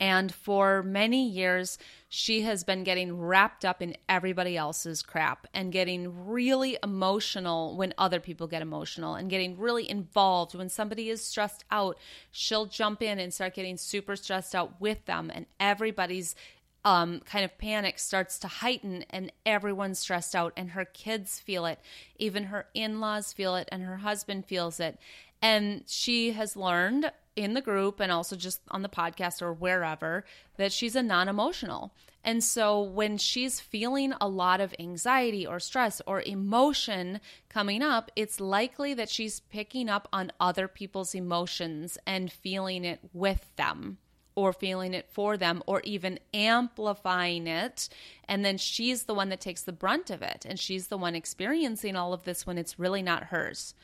and 0.00 0.32
for 0.32 0.82
many 0.82 1.28
years, 1.28 1.78
she 2.08 2.40
has 2.40 2.64
been 2.64 2.84
getting 2.84 3.16
wrapped 3.18 3.66
up 3.66 3.82
in 3.82 3.96
everybody 4.08 4.56
else's 4.56 5.02
crap 5.02 5.46
and 5.52 5.70
getting 5.70 6.26
really 6.26 6.78
emotional 6.82 7.76
when 7.76 7.92
other 7.98 8.18
people 8.18 8.46
get 8.46 8.62
emotional 8.62 9.14
and 9.14 9.28
getting 9.28 9.58
really 9.58 9.88
involved. 9.88 10.54
When 10.54 10.70
somebody 10.70 11.10
is 11.10 11.22
stressed 11.22 11.66
out, 11.70 11.98
she'll 12.30 12.64
jump 12.64 13.02
in 13.02 13.18
and 13.18 13.32
start 13.32 13.54
getting 13.54 13.76
super 13.76 14.16
stressed 14.16 14.54
out 14.54 14.80
with 14.80 15.04
them, 15.04 15.30
and 15.32 15.44
everybody's 15.60 16.34
um, 16.84 17.20
kind 17.20 17.44
of 17.44 17.58
panic 17.58 17.98
starts 17.98 18.38
to 18.40 18.48
heighten 18.48 19.04
and 19.10 19.32
everyone's 19.44 19.98
stressed 19.98 20.34
out 20.34 20.52
and 20.56 20.70
her 20.70 20.84
kids 20.84 21.38
feel 21.38 21.66
it. 21.66 21.78
Even 22.18 22.44
her 22.44 22.66
in-laws 22.74 23.32
feel 23.32 23.56
it 23.56 23.68
and 23.70 23.82
her 23.82 23.98
husband 23.98 24.46
feels 24.46 24.80
it. 24.80 24.98
And 25.42 25.84
she 25.86 26.32
has 26.32 26.56
learned 26.56 27.12
in 27.36 27.54
the 27.54 27.60
group 27.60 28.00
and 28.00 28.12
also 28.12 28.36
just 28.36 28.60
on 28.70 28.82
the 28.82 28.88
podcast 28.88 29.40
or 29.40 29.52
wherever 29.52 30.24
that 30.56 30.72
she's 30.72 30.96
a 30.96 31.02
non 31.02 31.28
emotional. 31.28 31.92
And 32.22 32.44
so 32.44 32.82
when 32.82 33.16
she's 33.16 33.60
feeling 33.60 34.12
a 34.20 34.28
lot 34.28 34.60
of 34.60 34.74
anxiety 34.78 35.46
or 35.46 35.58
stress 35.58 36.02
or 36.06 36.20
emotion 36.20 37.20
coming 37.48 37.82
up, 37.82 38.10
it's 38.14 38.40
likely 38.40 38.92
that 38.92 39.08
she's 39.08 39.40
picking 39.40 39.88
up 39.88 40.06
on 40.12 40.32
other 40.38 40.68
people's 40.68 41.14
emotions 41.14 41.96
and 42.06 42.30
feeling 42.30 42.84
it 42.84 43.00
with 43.14 43.50
them 43.56 43.96
or 44.40 44.52
feeling 44.52 44.94
it 44.94 45.08
for 45.10 45.36
them 45.36 45.62
or 45.66 45.80
even 45.82 46.18
amplifying 46.32 47.46
it. 47.46 47.88
And 48.28 48.44
then 48.44 48.58
she's 48.58 49.04
the 49.04 49.14
one 49.14 49.28
that 49.28 49.40
takes 49.40 49.62
the 49.62 49.72
brunt 49.72 50.10
of 50.10 50.22
it. 50.22 50.44
And 50.48 50.58
she's 50.58 50.88
the 50.88 50.98
one 50.98 51.14
experiencing 51.14 51.96
all 51.96 52.12
of 52.12 52.24
this 52.24 52.46
when 52.46 52.58
it's 52.58 52.78
really 52.78 53.02
not 53.02 53.24
hers. 53.24 53.74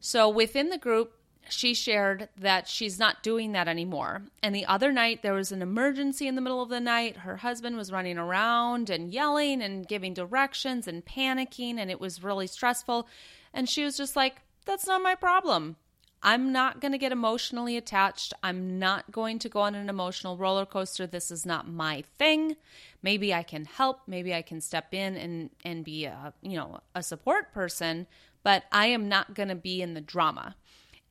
So 0.00 0.28
within 0.28 0.70
the 0.70 0.78
group, 0.78 1.12
she 1.50 1.74
shared 1.74 2.28
that 2.38 2.68
she's 2.68 2.98
not 2.98 3.22
doing 3.22 3.52
that 3.52 3.68
anymore. 3.68 4.22
And 4.42 4.54
the 4.54 4.66
other 4.66 4.92
night, 4.92 5.22
there 5.22 5.34
was 5.34 5.52
an 5.52 5.62
emergency 5.62 6.26
in 6.26 6.34
the 6.34 6.40
middle 6.40 6.62
of 6.62 6.68
the 6.68 6.80
night. 6.80 7.18
Her 7.18 7.36
husband 7.36 7.76
was 7.76 7.90
running 7.90 8.18
around 8.18 8.90
and 8.90 9.10
yelling 9.10 9.62
and 9.62 9.86
giving 9.86 10.14
directions 10.14 10.86
and 10.86 11.04
panicking, 11.04 11.78
and 11.78 11.90
it 11.90 12.00
was 12.00 12.22
really 12.22 12.46
stressful. 12.46 13.08
And 13.54 13.68
she 13.68 13.84
was 13.84 13.96
just 13.96 14.16
like, 14.16 14.42
That's 14.66 14.86
not 14.86 15.02
my 15.02 15.14
problem. 15.14 15.76
I'm 16.22 16.52
not 16.52 16.80
going 16.80 16.92
to 16.92 16.98
get 16.98 17.12
emotionally 17.12 17.76
attached. 17.76 18.34
I'm 18.42 18.78
not 18.78 19.12
going 19.12 19.38
to 19.40 19.48
go 19.48 19.60
on 19.60 19.74
an 19.74 19.88
emotional 19.88 20.36
roller 20.36 20.66
coaster. 20.66 21.06
This 21.06 21.30
is 21.30 21.46
not 21.46 21.68
my 21.68 22.02
thing. 22.18 22.56
Maybe 23.02 23.32
I 23.32 23.42
can 23.42 23.64
help. 23.64 24.00
Maybe 24.06 24.34
I 24.34 24.42
can 24.42 24.60
step 24.60 24.92
in 24.92 25.16
and, 25.16 25.50
and 25.64 25.84
be 25.84 26.06
a, 26.06 26.32
you 26.42 26.56
know, 26.56 26.80
a 26.94 27.02
support 27.02 27.52
person, 27.52 28.06
but 28.42 28.64
I 28.72 28.86
am 28.86 29.08
not 29.08 29.34
going 29.34 29.48
to 29.48 29.54
be 29.54 29.80
in 29.80 29.94
the 29.94 30.00
drama. 30.00 30.56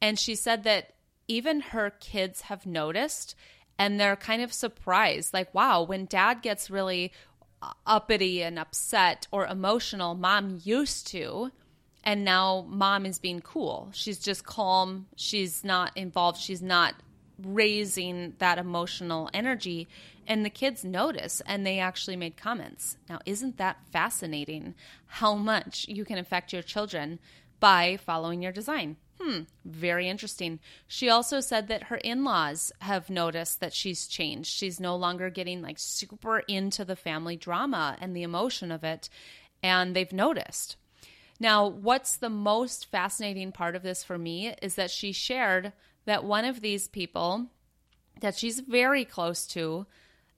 And 0.02 0.20
she 0.20 0.36
said 0.36 0.64
that 0.64 0.94
even 1.28 1.62
her 1.62 1.90
kids 1.90 2.42
have 2.42 2.66
noticed 2.66 3.36
and 3.80 4.00
they're 4.00 4.16
kind 4.16 4.42
of 4.42 4.52
surprised 4.52 5.34
like, 5.34 5.54
wow, 5.54 5.84
when 5.84 6.06
dad 6.06 6.42
gets 6.42 6.70
really 6.70 7.12
uppity 7.86 8.42
and 8.44 8.60
upset 8.60 9.28
or 9.32 9.46
emotional, 9.46 10.16
mom 10.16 10.60
used 10.64 11.08
to. 11.08 11.52
And 12.04 12.24
now 12.24 12.66
mom 12.70 13.06
is 13.06 13.20
being 13.20 13.42
cool. 13.42 13.90
She's 13.94 14.18
just 14.18 14.46
calm. 14.46 15.08
She's 15.16 15.64
not 15.64 15.96
involved. 15.98 16.40
She's 16.40 16.62
not 16.62 16.96
raising 17.44 18.34
that 18.40 18.58
emotional 18.58 19.30
energy. 19.34 19.88
And 20.26 20.46
the 20.46 20.50
kids 20.50 20.84
notice 20.84 21.42
and 21.46 21.66
they 21.66 21.80
actually 21.80 22.16
made 22.16 22.38
comments. 22.38 22.98
Now, 23.10 23.20
isn't 23.26 23.58
that 23.58 23.78
fascinating 23.92 24.76
how 25.06 25.36
much 25.36 25.86
you 25.88 26.06
can 26.06 26.18
affect 26.18 26.54
your 26.54 26.62
children 26.62 27.20
by 27.60 27.98
following 27.98 28.42
your 28.42 28.52
design? 28.52 28.98
Hmm, 29.20 29.42
very 29.66 30.08
interesting. 30.08 30.60
She 30.88 31.10
also 31.10 31.40
said 31.40 31.68
that 31.70 31.84
her 31.84 31.96
in 31.98 32.24
laws 32.24 32.72
have 32.82 33.10
noticed 33.10 33.60
that 33.60 33.74
she's 33.74 34.08
changed. 34.08 34.50
She's 34.50 34.80
no 34.80 34.96
longer 34.96 35.30
getting 35.30 35.62
like 35.62 35.80
super 35.80 36.40
into 36.48 36.86
the 36.86 36.96
family 36.96 37.36
drama 37.36 37.98
and 38.00 38.16
the 38.16 38.24
emotion 38.24 38.72
of 38.72 38.84
it, 38.84 39.10
and 39.64 39.96
they've 39.96 40.14
noticed. 40.14 40.76
Now, 41.40 41.68
what's 41.68 42.18
the 42.18 42.30
most 42.30 42.88
fascinating 42.88 43.52
part 43.52 43.76
of 43.76 43.84
this 43.84 44.04
for 44.04 44.18
me 44.18 44.54
is 44.62 44.76
that 44.76 44.92
she 44.92 45.12
shared 45.12 45.74
that 46.06 46.24
one 46.24 46.46
of 46.46 46.62
these 46.62 46.88
people 46.88 47.48
that 48.22 48.36
she's 48.36 48.60
very 48.60 49.06
close 49.06 49.46
to 49.48 49.86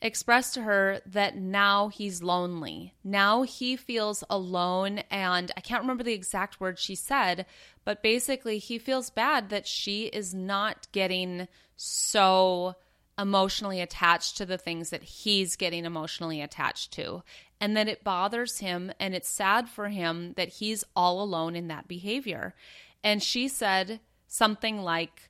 expressed 0.01 0.53
to 0.53 0.61
her 0.63 1.01
that 1.05 1.35
now 1.35 1.89
he's 1.89 2.23
lonely. 2.23 2.93
Now 3.03 3.43
he 3.43 3.75
feels 3.75 4.23
alone. 4.29 4.99
And 5.11 5.51
I 5.57 5.61
can't 5.61 5.81
remember 5.81 6.03
the 6.03 6.13
exact 6.13 6.59
words 6.59 6.81
she 6.81 6.95
said, 6.95 7.45
but 7.83 8.03
basically, 8.03 8.59
he 8.59 8.77
feels 8.77 9.09
bad 9.09 9.49
that 9.49 9.67
she 9.67 10.05
is 10.05 10.33
not 10.33 10.87
getting 10.91 11.47
so 11.75 12.75
emotionally 13.19 13.81
attached 13.81 14.37
to 14.37 14.45
the 14.45 14.57
things 14.57 14.89
that 14.89 15.03
he's 15.03 15.55
getting 15.55 15.85
emotionally 15.85 16.41
attached 16.41 16.93
to. 16.93 17.23
And 17.61 17.75
that 17.75 17.89
it 17.89 18.05
bothers 18.05 18.59
him 18.59 18.91
and 18.99 19.13
it's 19.13 19.27
sad 19.27 19.67
for 19.67 19.89
him 19.89 20.33
that 20.37 20.47
he's 20.47 20.85
all 20.95 21.21
alone 21.21 21.55
in 21.55 21.67
that 21.67 21.87
behavior. 21.89 22.55
And 23.03 23.21
she 23.21 23.49
said 23.49 23.99
something 24.27 24.81
like, 24.81 25.29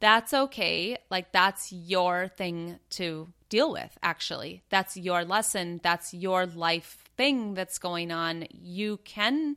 That's 0.00 0.34
okay. 0.34 0.98
Like, 1.10 1.30
that's 1.30 1.72
your 1.72 2.28
thing 2.28 2.80
to 2.90 3.28
deal 3.48 3.70
with, 3.70 3.96
actually. 4.02 4.64
That's 4.68 4.96
your 4.96 5.24
lesson. 5.24 5.80
That's 5.82 6.12
your 6.12 6.44
life 6.44 7.08
thing 7.16 7.54
that's 7.54 7.78
going 7.78 8.10
on. 8.10 8.46
You 8.50 8.98
can 9.04 9.56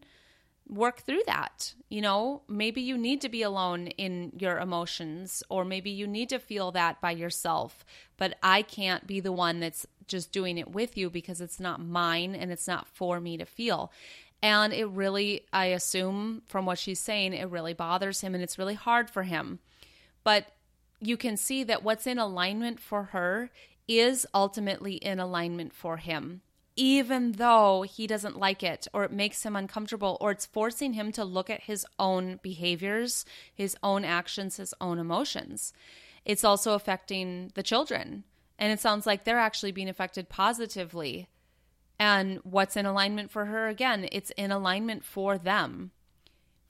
work 0.70 1.02
through 1.02 1.24
that. 1.28 1.74
You 1.90 2.02
know, 2.02 2.42
maybe 2.48 2.82
you 2.82 2.98
need 2.98 3.22
to 3.22 3.30
be 3.30 3.42
alone 3.42 3.88
in 3.88 4.34
your 4.38 4.60
emotions, 4.60 5.44
or 5.50 5.66
maybe 5.66 5.90
you 5.90 6.08
need 6.08 6.30
to 6.30 6.40
feel 6.40 6.72
that 6.72 7.00
by 7.02 7.12
yourself. 7.12 7.86
But 8.18 8.38
I 8.44 8.62
can't 8.62 9.08
be 9.08 9.20
the 9.20 9.32
one 9.32 9.60
that's 9.60 9.86
just 10.08 10.32
doing 10.32 10.58
it 10.58 10.70
with 10.70 10.98
you 10.98 11.10
because 11.10 11.42
it's 11.42 11.60
not 11.60 11.82
mine 11.84 12.36
and 12.36 12.52
it's 12.52 12.68
not 12.68 12.88
for 12.88 13.20
me 13.20 13.38
to 13.38 13.46
feel. 13.46 13.92
And 14.42 14.72
it 14.74 14.86
really, 14.86 15.46
I 15.52 15.68
assume 15.68 16.44
from 16.46 16.66
what 16.66 16.78
she's 16.78 17.00
saying, 17.00 17.34
it 17.34 17.50
really 17.50 17.74
bothers 17.74 18.22
him 18.22 18.34
and 18.36 18.44
it's 18.44 18.60
really 18.60 18.76
hard 18.76 19.10
for 19.10 19.24
him. 19.24 19.60
But 20.24 20.48
you 21.00 21.18
can 21.18 21.38
see 21.38 21.64
that 21.64 21.84
what's 21.84 22.08
in 22.08 22.18
alignment 22.18 22.80
for 22.80 23.04
her 23.06 23.50
is 23.88 24.26
ultimately 24.34 24.96
in 24.96 25.20
alignment 25.20 25.74
for 25.74 25.98
him, 25.98 26.42
even 26.78 27.34
though 27.34 27.82
he 27.82 28.08
doesn't 28.08 28.40
like 28.40 28.64
it 28.64 28.88
or 28.94 29.04
it 29.04 29.12
makes 29.12 29.44
him 29.44 29.56
uncomfortable 29.56 30.18
or 30.22 30.32
it's 30.32 30.46
forcing 30.46 30.94
him 30.94 31.12
to 31.12 31.26
look 31.26 31.50
at 31.50 31.64
his 31.64 31.86
own 32.00 32.40
behaviors, 32.42 33.26
his 33.54 33.76
own 33.84 34.06
actions, 34.06 34.58
his 34.58 34.74
own 34.80 35.00
emotions. 35.00 35.74
It's 36.24 36.44
also 36.44 36.74
affecting 36.74 37.52
the 37.56 37.64
children. 37.64 38.24
And 38.60 38.72
it 38.72 38.80
sounds 38.80 39.06
like 39.06 39.24
they're 39.24 39.40
actually 39.40 39.72
being 39.72 39.90
affected 39.90 40.30
positively. 40.30 41.28
And 42.00 42.40
what's 42.44 42.78
in 42.78 42.86
alignment 42.86 43.32
for 43.32 43.46
her? 43.46 43.68
Again, 43.68 44.08
it's 44.12 44.32
in 44.32 44.52
alignment 44.52 45.04
for 45.04 45.38
them 45.38 45.92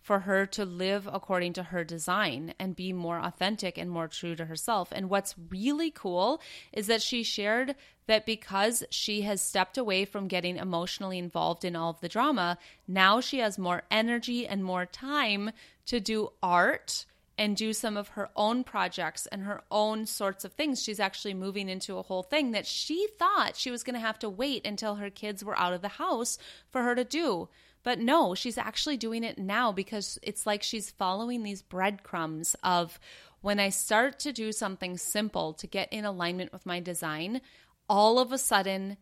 for 0.08 0.20
her 0.20 0.46
to 0.46 0.64
live 0.64 1.06
according 1.12 1.52
to 1.52 1.64
her 1.64 1.84
design 1.84 2.54
and 2.58 2.78
be 2.78 2.94
more 2.94 3.20
authentic 3.20 3.78
and 3.78 3.92
more 3.92 4.08
true 4.08 4.38
to 4.38 4.46
herself. 4.46 4.88
And 4.94 5.10
what's 5.10 5.36
really 5.50 5.92
cool 5.92 6.42
is 6.72 6.88
that 6.88 7.02
she 7.02 7.24
shared 7.24 7.76
that 8.06 8.26
because 8.26 8.86
she 8.90 9.24
has 9.24 9.42
stepped 9.42 9.78
away 9.78 10.06
from 10.06 10.30
getting 10.30 10.56
emotionally 10.56 11.18
involved 11.18 11.66
in 11.66 11.76
all 11.76 11.90
of 11.90 12.00
the 12.00 12.08
drama, 12.08 12.58
now 12.88 13.20
she 13.20 13.40
has 13.40 13.58
more 13.58 13.84
energy 13.92 14.48
and 14.48 14.64
more 14.64 14.86
time 14.86 15.52
to 15.88 16.00
do 16.00 16.32
art 16.42 17.06
and 17.38 17.58
do 17.58 17.74
some 17.74 17.98
of 17.98 18.08
her 18.08 18.30
own 18.34 18.64
projects 18.64 19.28
and 19.28 19.44
her 19.44 19.62
own 19.70 20.06
sorts 20.06 20.46
of 20.46 20.54
things. 20.54 20.82
She's 20.82 21.02
actually 21.02 21.34
moving 21.34 21.68
into 21.68 21.98
a 21.98 22.02
whole 22.02 22.24
thing 22.24 22.52
that 22.52 22.66
she 22.66 23.10
thought 23.20 23.58
she 23.58 23.72
was 23.72 23.84
going 23.84 23.96
to 23.96 24.00
have 24.00 24.20
to 24.20 24.30
wait 24.30 24.66
until 24.66 24.96
her 24.96 25.10
kids 25.10 25.44
were 25.44 25.60
out 25.60 25.74
of 25.74 25.82
the 25.82 25.90
house 25.90 26.38
for 26.72 26.84
her 26.84 26.96
to 26.96 27.04
do. 27.04 27.50
But 27.88 28.00
no, 28.00 28.36
she's 28.36 28.58
actually 28.58 28.98
doing 28.98 29.24
it 29.24 29.38
now 29.38 29.72
because 29.72 30.20
it's 30.22 30.46
like 30.46 30.62
she's 30.62 30.92
following 30.92 31.44
these 31.44 31.62
breadcrumbs 31.62 32.54
of 32.62 33.00
when 33.40 33.62
I 33.62 33.70
start 33.70 34.20
to 34.20 34.34
do 34.34 34.52
something 34.52 34.98
simple 34.98 35.54
to 35.54 35.68
get 35.68 35.94
in 35.94 36.04
alignment 36.04 36.52
with 36.52 36.66
my 36.66 36.82
design, 36.82 37.40
all 37.88 38.20
of 38.20 38.34
a 38.34 38.38
sudden, 38.38 38.98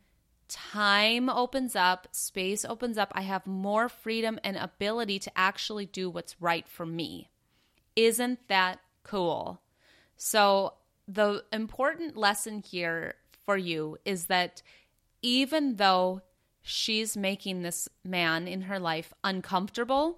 time 0.48 1.32
opens 1.32 1.76
up, 1.76 2.10
space 2.12 2.64
opens 2.64 3.00
up. 3.00 3.12
I 3.16 3.22
have 3.22 3.48
more 3.48 3.90
freedom 3.90 4.40
and 4.44 4.56
ability 4.56 5.18
to 5.18 5.32
actually 5.36 5.88
do 5.88 6.08
what's 6.08 6.40
right 6.40 6.68
for 6.68 6.86
me. 6.86 7.32
Isn't 7.96 8.48
that 8.50 8.82
cool? 9.02 9.64
So, 10.16 10.76
the 11.08 11.44
important 11.52 12.16
lesson 12.16 12.62
here 12.62 13.16
for 13.48 13.58
you 13.58 13.98
is 14.06 14.28
that 14.28 14.62
even 15.24 15.78
though 15.78 16.22
she's 16.68 17.16
making 17.16 17.62
this 17.62 17.88
man 18.04 18.48
in 18.48 18.62
her 18.62 18.80
life 18.80 19.14
uncomfortable, 19.24 20.18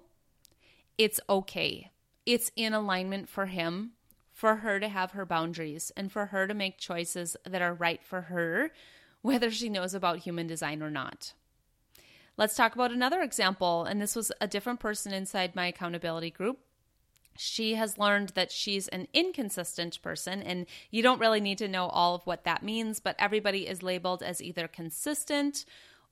it's 0.96 1.20
okay. 1.28 1.90
It's 2.24 2.50
in 2.56 2.72
alignment 2.72 3.28
for 3.28 3.46
him, 3.46 3.92
for 4.32 4.56
her 4.56 4.80
to 4.80 4.88
have 4.88 5.10
her 5.10 5.26
boundaries, 5.26 5.92
and 5.94 6.10
for 6.10 6.26
her 6.26 6.46
to 6.46 6.54
make 6.54 6.78
choices 6.78 7.36
that 7.44 7.60
are 7.60 7.74
right 7.74 8.02
for 8.02 8.22
her, 8.22 8.72
whether 9.20 9.50
she 9.50 9.68
knows 9.68 9.92
about 9.92 10.20
human 10.20 10.46
design 10.46 10.82
or 10.82 10.90
not. 10.90 11.34
Let's 12.38 12.56
talk 12.56 12.74
about 12.74 12.92
another 12.92 13.20
example. 13.20 13.84
And 13.84 14.00
this 14.00 14.16
was 14.16 14.32
a 14.40 14.46
different 14.46 14.80
person 14.80 15.12
inside 15.12 15.54
my 15.54 15.66
accountability 15.66 16.30
group 16.30 16.60
she 17.38 17.76
has 17.76 17.98
learned 17.98 18.30
that 18.30 18.50
she's 18.50 18.88
an 18.88 19.06
inconsistent 19.14 20.02
person, 20.02 20.42
and 20.42 20.66
you 20.90 21.02
don't 21.02 21.20
really 21.20 21.40
need 21.40 21.58
to 21.58 21.68
know 21.68 21.86
all 21.86 22.16
of 22.16 22.26
what 22.26 22.42
that 22.44 22.64
means, 22.64 22.98
but 22.98 23.14
everybody 23.18 23.68
is 23.68 23.80
labeled 23.80 24.24
as 24.24 24.42
either 24.42 24.66
consistent 24.66 25.64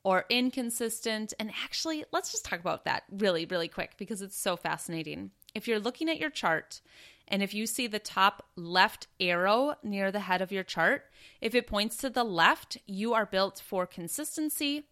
or 0.06 0.24
inconsistent. 0.30 1.34
And 1.40 1.50
actually, 1.64 2.04
let's 2.12 2.30
just 2.30 2.44
talk 2.44 2.60
about 2.60 2.84
that 2.84 3.02
really, 3.10 3.44
really 3.44 3.66
quick 3.66 3.94
because 3.98 4.22
it's 4.22 4.38
so 4.38 4.56
fascinating. 4.56 5.32
If 5.52 5.66
you're 5.66 5.80
looking 5.80 6.08
at 6.08 6.20
your 6.20 6.30
chart, 6.30 6.80
and 7.26 7.42
if 7.42 7.52
you 7.52 7.66
see 7.66 7.88
the 7.88 7.98
top 7.98 8.46
left 8.54 9.08
arrow 9.18 9.74
near 9.82 10.12
the 10.12 10.20
head 10.20 10.40
of 10.40 10.52
your 10.52 10.62
chart, 10.62 11.06
if 11.40 11.56
it 11.56 11.66
points 11.66 11.96
to 11.96 12.08
the 12.08 12.22
left, 12.22 12.78
you 12.86 13.14
are 13.14 13.26
built 13.26 13.60
for 13.66 13.84
consistency, 13.84 14.84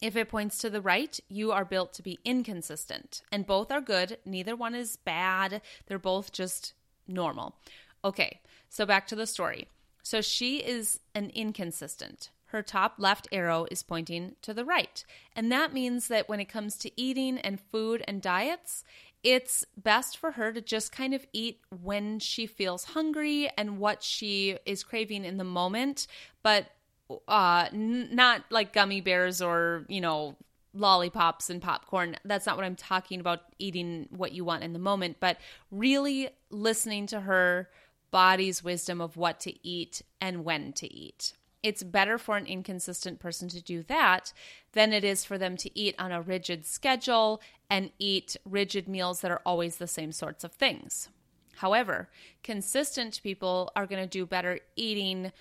if 0.00 0.16
it 0.16 0.30
points 0.30 0.56
to 0.60 0.70
the 0.70 0.80
right, 0.80 1.20
you 1.28 1.52
are 1.52 1.66
built 1.66 1.92
to 1.92 2.02
be 2.02 2.18
inconsistent. 2.24 3.20
And 3.30 3.46
both 3.46 3.70
are 3.70 3.82
good. 3.82 4.16
Neither 4.24 4.56
one 4.56 4.74
is 4.74 4.96
bad. 4.96 5.60
They're 5.84 5.98
both 5.98 6.32
just 6.32 6.72
normal. 7.06 7.56
Okay, 8.02 8.40
so 8.70 8.86
back 8.86 9.06
to 9.08 9.14
the 9.14 9.26
story. 9.26 9.68
So 10.02 10.22
she 10.22 10.60
is 10.60 10.98
an 11.14 11.28
inconsistent. 11.34 12.30
Her 12.50 12.62
top 12.62 12.94
left 12.98 13.28
arrow 13.30 13.66
is 13.70 13.82
pointing 13.82 14.34
to 14.42 14.52
the 14.52 14.64
right. 14.64 15.04
And 15.36 15.52
that 15.52 15.72
means 15.72 16.08
that 16.08 16.28
when 16.28 16.40
it 16.40 16.48
comes 16.48 16.76
to 16.78 17.00
eating 17.00 17.38
and 17.38 17.60
food 17.60 18.02
and 18.08 18.20
diets, 18.20 18.82
it's 19.22 19.64
best 19.76 20.16
for 20.16 20.32
her 20.32 20.52
to 20.52 20.60
just 20.60 20.90
kind 20.90 21.14
of 21.14 21.26
eat 21.32 21.60
when 21.82 22.18
she 22.18 22.46
feels 22.46 22.84
hungry 22.84 23.50
and 23.56 23.78
what 23.78 24.02
she 24.02 24.58
is 24.66 24.82
craving 24.82 25.24
in 25.24 25.36
the 25.36 25.44
moment, 25.44 26.06
but 26.42 26.66
uh 27.26 27.66
n- 27.72 28.08
not 28.12 28.44
like 28.50 28.72
gummy 28.72 29.00
bears 29.00 29.42
or 29.42 29.84
you 29.88 30.00
know 30.00 30.36
lollipops 30.74 31.50
and 31.50 31.60
popcorn. 31.60 32.14
That's 32.24 32.46
not 32.46 32.54
what 32.56 32.64
i'm 32.64 32.76
talking 32.76 33.18
about 33.18 33.40
eating 33.58 34.06
what 34.10 34.30
you 34.30 34.44
want 34.44 34.62
in 34.62 34.72
the 34.72 34.78
moment 34.78 35.16
but 35.18 35.38
really 35.72 36.28
listening 36.50 37.08
to 37.08 37.22
her 37.22 37.68
body's 38.12 38.62
wisdom 38.62 39.00
of 39.00 39.16
what 39.16 39.40
to 39.40 39.66
eat 39.66 40.02
and 40.20 40.44
when 40.44 40.72
to 40.74 40.92
eat 40.92 41.32
it's 41.62 41.82
better 41.82 42.18
for 42.18 42.36
an 42.36 42.46
inconsistent 42.46 43.18
person 43.18 43.48
to 43.48 43.62
do 43.62 43.82
that 43.84 44.32
than 44.72 44.92
it 44.92 45.04
is 45.04 45.24
for 45.24 45.38
them 45.38 45.56
to 45.58 45.78
eat 45.78 45.94
on 45.98 46.12
a 46.12 46.22
rigid 46.22 46.64
schedule 46.66 47.40
and 47.68 47.90
eat 47.98 48.36
rigid 48.44 48.88
meals 48.88 49.20
that 49.20 49.30
are 49.30 49.42
always 49.44 49.76
the 49.76 49.86
same 49.86 50.12
sorts 50.12 50.44
of 50.44 50.52
things. 50.52 51.08
However, 51.56 52.08
consistent 52.42 53.20
people 53.22 53.70
are 53.76 53.86
going 53.86 54.02
to 54.02 54.08
do 54.08 54.24
better 54.24 54.60
eating 54.76 55.32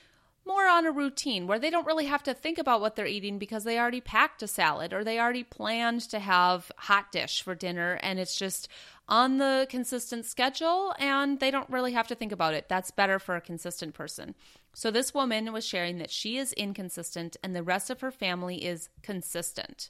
more 0.45 0.67
on 0.67 0.85
a 0.85 0.91
routine 0.91 1.47
where 1.47 1.59
they 1.59 1.69
don't 1.69 1.85
really 1.85 2.07
have 2.07 2.23
to 2.23 2.33
think 2.33 2.57
about 2.57 2.81
what 2.81 2.95
they're 2.95 3.05
eating 3.05 3.37
because 3.37 3.63
they 3.63 3.77
already 3.77 4.01
packed 4.01 4.41
a 4.41 4.47
salad 4.47 4.93
or 4.93 5.03
they 5.03 5.19
already 5.19 5.43
planned 5.43 6.01
to 6.01 6.19
have 6.19 6.71
hot 6.75 7.11
dish 7.11 7.41
for 7.41 7.53
dinner 7.53 7.99
and 8.01 8.19
it's 8.19 8.37
just 8.37 8.67
on 9.07 9.37
the 9.37 9.67
consistent 9.69 10.25
schedule 10.25 10.93
and 10.99 11.39
they 11.39 11.51
don't 11.51 11.69
really 11.69 11.93
have 11.93 12.07
to 12.07 12.15
think 12.15 12.31
about 12.31 12.53
it. 12.53 12.67
That's 12.67 12.91
better 12.91 13.19
for 13.19 13.35
a 13.35 13.41
consistent 13.41 13.93
person. 13.93 14.33
So 14.79 14.91
this 14.91 15.13
woman 15.13 15.51
was 15.51 15.67
sharing 15.67 15.97
that 15.97 16.09
she 16.09 16.37
is 16.37 16.53
inconsistent 16.53 17.35
and 17.43 17.53
the 17.53 17.63
rest 17.63 17.89
of 17.89 17.99
her 17.99 18.11
family 18.11 18.63
is 18.63 18.87
consistent. 19.03 19.89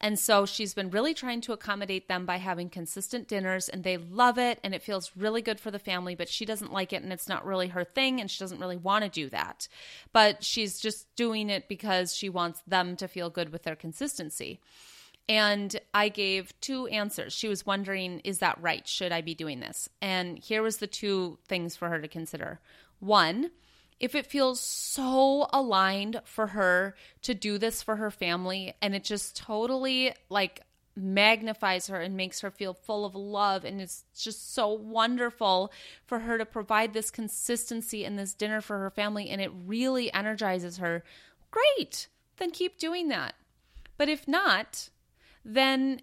And 0.00 0.18
so 0.18 0.46
she's 0.46 0.72
been 0.72 0.88
really 0.88 1.12
trying 1.12 1.42
to 1.42 1.52
accommodate 1.52 2.08
them 2.08 2.24
by 2.24 2.38
having 2.38 2.70
consistent 2.70 3.28
dinners, 3.28 3.68
and 3.68 3.84
they 3.84 3.98
love 3.98 4.38
it, 4.38 4.58
and 4.64 4.74
it 4.74 4.82
feels 4.82 5.12
really 5.14 5.42
good 5.42 5.60
for 5.60 5.70
the 5.70 5.78
family, 5.78 6.14
but 6.14 6.30
she 6.30 6.46
doesn't 6.46 6.72
like 6.72 6.94
it, 6.94 7.02
and 7.02 7.12
it's 7.12 7.28
not 7.28 7.44
really 7.44 7.68
her 7.68 7.84
thing, 7.84 8.22
and 8.22 8.30
she 8.30 8.38
doesn't 8.40 8.58
really 8.58 8.78
want 8.78 9.04
to 9.04 9.10
do 9.10 9.28
that. 9.28 9.68
But 10.14 10.42
she's 10.42 10.80
just 10.80 11.14
doing 11.14 11.50
it 11.50 11.68
because 11.68 12.16
she 12.16 12.30
wants 12.30 12.62
them 12.66 12.96
to 12.96 13.08
feel 13.08 13.28
good 13.28 13.52
with 13.52 13.64
their 13.64 13.76
consistency. 13.76 14.60
And 15.28 15.78
I 15.92 16.08
gave 16.08 16.58
two 16.62 16.86
answers. 16.86 17.34
She 17.34 17.48
was 17.48 17.66
wondering, 17.66 18.20
is 18.20 18.38
that 18.38 18.58
right? 18.62 18.88
Should 18.88 19.12
I 19.12 19.20
be 19.20 19.34
doing 19.34 19.60
this? 19.60 19.90
And 20.00 20.38
here 20.38 20.62
was 20.62 20.78
the 20.78 20.86
two 20.86 21.38
things 21.46 21.76
for 21.76 21.90
her 21.90 22.00
to 22.00 22.08
consider. 22.08 22.60
One, 22.98 23.50
if 24.02 24.16
it 24.16 24.26
feels 24.26 24.60
so 24.60 25.46
aligned 25.52 26.20
for 26.24 26.48
her 26.48 26.96
to 27.22 27.34
do 27.34 27.56
this 27.56 27.82
for 27.82 27.96
her 27.96 28.10
family 28.10 28.74
and 28.82 28.94
it 28.94 29.04
just 29.04 29.36
totally 29.36 30.12
like 30.28 30.60
magnifies 30.94 31.86
her 31.86 32.00
and 32.00 32.16
makes 32.16 32.40
her 32.40 32.50
feel 32.50 32.74
full 32.74 33.06
of 33.06 33.14
love 33.14 33.64
and 33.64 33.80
it's 33.80 34.04
just 34.18 34.52
so 34.52 34.68
wonderful 34.68 35.72
for 36.04 36.18
her 36.18 36.36
to 36.36 36.44
provide 36.44 36.92
this 36.92 37.10
consistency 37.10 38.04
in 38.04 38.16
this 38.16 38.34
dinner 38.34 38.60
for 38.60 38.78
her 38.80 38.90
family 38.90 39.30
and 39.30 39.40
it 39.40 39.50
really 39.64 40.12
energizes 40.12 40.78
her 40.78 41.02
great 41.50 42.08
then 42.38 42.50
keep 42.50 42.78
doing 42.78 43.08
that. 43.08 43.34
But 43.96 44.08
if 44.08 44.26
not 44.26 44.90
then 45.44 46.00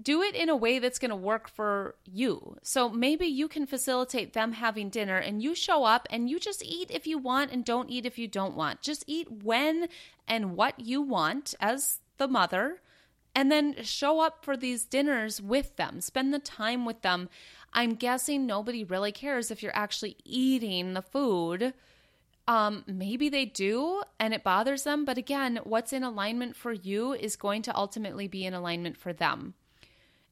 do 0.00 0.22
it 0.22 0.34
in 0.34 0.48
a 0.48 0.56
way 0.56 0.78
that's 0.78 0.98
going 0.98 1.10
to 1.10 1.16
work 1.16 1.48
for 1.48 1.96
you. 2.04 2.56
So 2.62 2.88
maybe 2.88 3.26
you 3.26 3.48
can 3.48 3.66
facilitate 3.66 4.32
them 4.32 4.52
having 4.52 4.90
dinner 4.90 5.16
and 5.16 5.42
you 5.42 5.54
show 5.54 5.84
up 5.84 6.06
and 6.10 6.30
you 6.30 6.38
just 6.38 6.64
eat 6.64 6.90
if 6.90 7.06
you 7.06 7.18
want 7.18 7.50
and 7.50 7.64
don't 7.64 7.90
eat 7.90 8.06
if 8.06 8.18
you 8.18 8.28
don't 8.28 8.56
want. 8.56 8.80
Just 8.80 9.04
eat 9.06 9.30
when 9.42 9.88
and 10.26 10.56
what 10.56 10.78
you 10.78 11.02
want 11.02 11.54
as 11.60 12.00
the 12.18 12.28
mother 12.28 12.80
and 13.34 13.50
then 13.50 13.82
show 13.82 14.20
up 14.20 14.44
for 14.44 14.56
these 14.56 14.84
dinners 14.84 15.40
with 15.40 15.76
them. 15.76 16.00
Spend 16.00 16.32
the 16.32 16.38
time 16.38 16.84
with 16.84 17.02
them. 17.02 17.28
I'm 17.72 17.94
guessing 17.94 18.46
nobody 18.46 18.84
really 18.84 19.12
cares 19.12 19.50
if 19.50 19.62
you're 19.62 19.76
actually 19.76 20.16
eating 20.24 20.94
the 20.94 21.02
food. 21.02 21.74
Um, 22.46 22.84
maybe 22.86 23.28
they 23.28 23.44
do 23.44 24.02
and 24.18 24.32
it 24.32 24.42
bothers 24.42 24.84
them, 24.84 25.04
but 25.04 25.18
again, 25.18 25.60
what's 25.64 25.92
in 25.92 26.02
alignment 26.02 26.56
for 26.56 26.72
you 26.72 27.12
is 27.12 27.36
going 27.36 27.62
to 27.62 27.76
ultimately 27.76 28.26
be 28.26 28.46
in 28.46 28.54
alignment 28.54 28.96
for 28.96 29.12
them. 29.12 29.54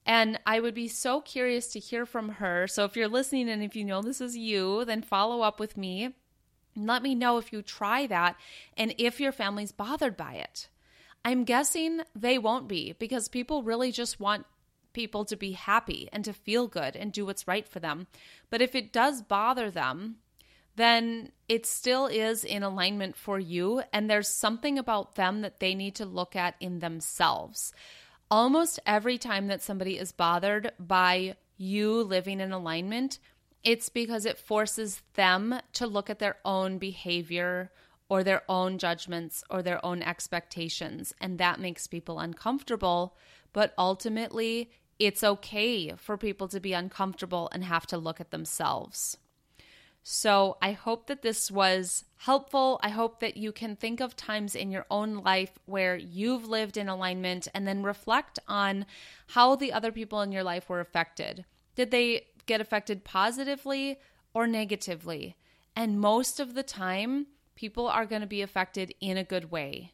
And 0.06 0.38
I 0.46 0.60
would 0.60 0.74
be 0.74 0.86
so 0.86 1.20
curious 1.20 1.66
to 1.68 1.80
hear 1.80 2.06
from 2.06 2.28
her. 2.28 2.68
So 2.68 2.84
if 2.84 2.96
you're 2.96 3.08
listening 3.08 3.48
and 3.48 3.62
if 3.62 3.74
you 3.74 3.84
know 3.84 4.02
this 4.02 4.20
is 4.20 4.36
you, 4.36 4.84
then 4.84 5.02
follow 5.02 5.42
up 5.42 5.58
with 5.58 5.76
me. 5.76 6.14
Let 6.76 7.02
me 7.02 7.16
know 7.16 7.38
if 7.38 7.52
you 7.52 7.60
try 7.60 8.06
that 8.06 8.36
and 8.76 8.94
if 8.98 9.18
your 9.18 9.32
family's 9.32 9.72
bothered 9.72 10.16
by 10.16 10.34
it. 10.34 10.68
I'm 11.24 11.42
guessing 11.42 12.02
they 12.14 12.38
won't 12.38 12.68
be 12.68 12.94
because 13.00 13.26
people 13.26 13.64
really 13.64 13.90
just 13.90 14.20
want 14.20 14.46
people 14.92 15.24
to 15.24 15.36
be 15.36 15.52
happy 15.52 16.08
and 16.12 16.24
to 16.24 16.32
feel 16.32 16.68
good 16.68 16.94
and 16.94 17.12
do 17.12 17.26
what's 17.26 17.48
right 17.48 17.66
for 17.66 17.80
them. 17.80 18.06
But 18.48 18.62
if 18.62 18.76
it 18.76 18.92
does 18.92 19.22
bother 19.22 19.72
them, 19.72 20.18
then 20.76 21.32
it 21.48 21.66
still 21.66 22.06
is 22.06 22.44
in 22.44 22.62
alignment 22.62 23.16
for 23.16 23.40
you. 23.40 23.82
And 23.92 24.08
there's 24.08 24.28
something 24.28 24.78
about 24.78 25.16
them 25.16 25.40
that 25.40 25.58
they 25.58 25.74
need 25.74 25.96
to 25.96 26.06
look 26.06 26.36
at 26.36 26.54
in 26.60 26.78
themselves 26.78 27.72
almost 28.30 28.80
every 28.86 29.18
time 29.18 29.46
that 29.48 29.62
somebody 29.62 29.98
is 29.98 30.12
bothered 30.12 30.72
by 30.78 31.36
you 31.56 32.02
living 32.02 32.40
in 32.40 32.52
alignment, 32.52 33.18
it's 33.62 33.88
because 33.88 34.24
it 34.24 34.38
forces 34.38 35.02
them 35.14 35.58
to 35.72 35.86
look 35.86 36.08
at 36.08 36.18
their 36.18 36.36
own 36.44 36.78
behavior 36.78 37.72
or 38.08 38.22
their 38.22 38.42
own 38.48 38.78
judgments 38.78 39.42
or 39.50 39.62
their 39.62 39.84
own 39.84 40.02
expectations. 40.02 41.12
And 41.20 41.38
that 41.38 41.60
makes 41.60 41.86
people 41.86 42.20
uncomfortable. 42.20 43.16
But 43.52 43.74
ultimately, 43.76 44.70
it's 44.98 45.24
okay 45.24 45.92
for 45.96 46.16
people 46.16 46.48
to 46.48 46.60
be 46.60 46.72
uncomfortable 46.72 47.48
and 47.52 47.64
have 47.64 47.86
to 47.88 47.98
look 47.98 48.20
at 48.20 48.30
themselves. 48.30 49.18
So 50.08 50.56
I 50.62 50.70
hope 50.70 51.08
that 51.08 51.22
this 51.22 51.50
was 51.50 52.04
helpful. 52.18 52.78
I 52.80 52.90
hope 52.90 53.18
that 53.18 53.36
you 53.36 53.50
can 53.50 53.74
think 53.74 53.98
of 53.98 54.14
times 54.14 54.54
in 54.54 54.70
your 54.70 54.86
own 54.88 55.16
life 55.16 55.58
where 55.64 55.96
you've 55.96 56.46
lived 56.46 56.76
in 56.76 56.88
alignment 56.88 57.48
and 57.52 57.66
then 57.66 57.82
reflect 57.82 58.38
on 58.46 58.86
how 59.26 59.56
the 59.56 59.72
other 59.72 59.90
people 59.90 60.20
in 60.20 60.30
your 60.30 60.44
life 60.44 60.68
were 60.68 60.78
affected. 60.78 61.44
Did 61.74 61.90
they 61.90 62.28
get 62.46 62.60
affected 62.60 63.02
positively 63.02 63.98
or 64.32 64.46
negatively? 64.46 65.34
And 65.74 66.00
most 66.00 66.38
of 66.38 66.54
the 66.54 66.62
time, 66.62 67.26
people 67.56 67.88
are 67.88 68.06
going 68.06 68.22
to 68.22 68.28
be 68.28 68.42
affected 68.42 68.94
in 69.00 69.16
a 69.16 69.24
good 69.24 69.50
way. 69.50 69.92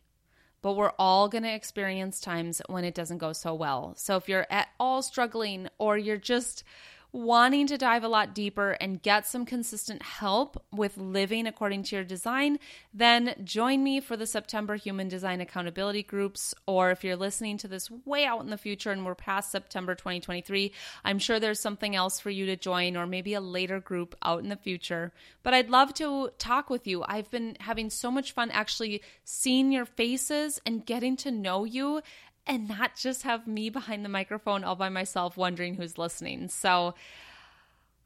But 0.61 0.75
we're 0.75 0.93
all 0.99 1.31
going 1.31 1.45
to 1.45 1.55
experience 1.55 2.21
times 2.21 2.61
when 2.69 2.85
it 2.85 2.95
doesn't 2.95 3.17
go 3.17 3.33
so 3.33 3.55
well. 3.55 3.95
So 3.97 4.17
if 4.17 4.29
you're 4.29 4.47
at 4.51 4.69
all 4.79 5.01
struggling 5.01 5.69
or 5.79 5.97
you're 5.97 6.19
just 6.19 6.65
wanting 7.13 7.67
to 7.67 7.77
dive 7.77 8.05
a 8.05 8.09
lot 8.09 8.35
deeper 8.35 8.73
and 8.73 9.03
get 9.03 9.27
some 9.27 9.45
consistent 9.45 10.03
help 10.03 10.63
with 10.73 10.97
living 10.97 11.47
according 11.47 11.83
to 11.83 11.97
your 11.97 12.05
design, 12.05 12.59
then 12.95 13.35
join 13.45 13.85
me 13.85 14.01
for 14.01 14.17
the 14.17 14.27
September 14.27 14.77
Human 14.77 15.09
Design 15.09 15.41
Accountability 15.41 16.03
Groups. 16.03 16.55
Or 16.67 16.91
if 16.91 17.05
you're 17.05 17.17
listening 17.17 17.59
to 17.59 17.69
this 17.69 17.91
way 18.07 18.25
out 18.25 18.41
in 18.41 18.51
the 18.51 18.57
future 18.57 18.91
and 18.91 19.05
we're 19.05 19.15
past 19.15 19.51
September 19.51 19.95
2023, 19.95 20.73
I'm 21.05 21.19
sure 21.19 21.39
there's 21.39 21.61
something 21.61 21.95
else 21.95 22.19
for 22.19 22.31
you 22.31 22.47
to 22.47 22.57
join 22.57 22.97
or 22.97 23.07
maybe 23.07 23.35
a 23.35 23.41
later 23.41 23.79
group 23.79 24.17
out 24.23 24.43
in 24.43 24.49
the 24.49 24.57
future. 24.57 25.13
But 25.43 25.53
I'd 25.53 25.71
love 25.71 25.93
to 25.95 26.31
talk 26.39 26.71
with 26.71 26.87
you. 26.87 27.05
I've 27.07 27.31
been 27.31 27.57
having 27.61 27.91
so 27.91 28.11
much 28.11 28.33
fun 28.33 28.51
actually 28.51 29.03
seeing 29.25 29.71
your 29.71 29.85
faces 29.85 30.61
and 30.65 30.87
getting 30.87 31.17
to 31.19 31.31
know 31.31 31.65
you 31.65 32.01
and 32.47 32.69
not 32.69 32.97
just 32.97 33.23
have 33.23 33.47
me 33.47 33.71
behind 33.71 34.05
the 34.05 34.09
microphone 34.09 34.65
all 34.65 34.77
by 34.77 34.89
myself 34.89 35.37
wondering 35.37 35.75
who's 35.75 35.99
listening. 35.99 36.49
So, 36.49 36.95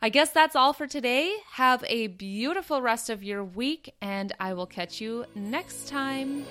I 0.02 0.10
guess 0.10 0.30
that's 0.30 0.54
all 0.54 0.74
for 0.74 0.86
today. 0.86 1.34
Have 1.52 1.82
a 1.88 2.08
beautiful 2.08 2.82
rest 2.82 3.08
of 3.08 3.24
your 3.24 3.42
week, 3.42 3.94
and 4.02 4.32
I 4.38 4.52
will 4.52 4.66
catch 4.66 5.00
you 5.00 5.24
next 5.34 5.88
time. 5.88 6.44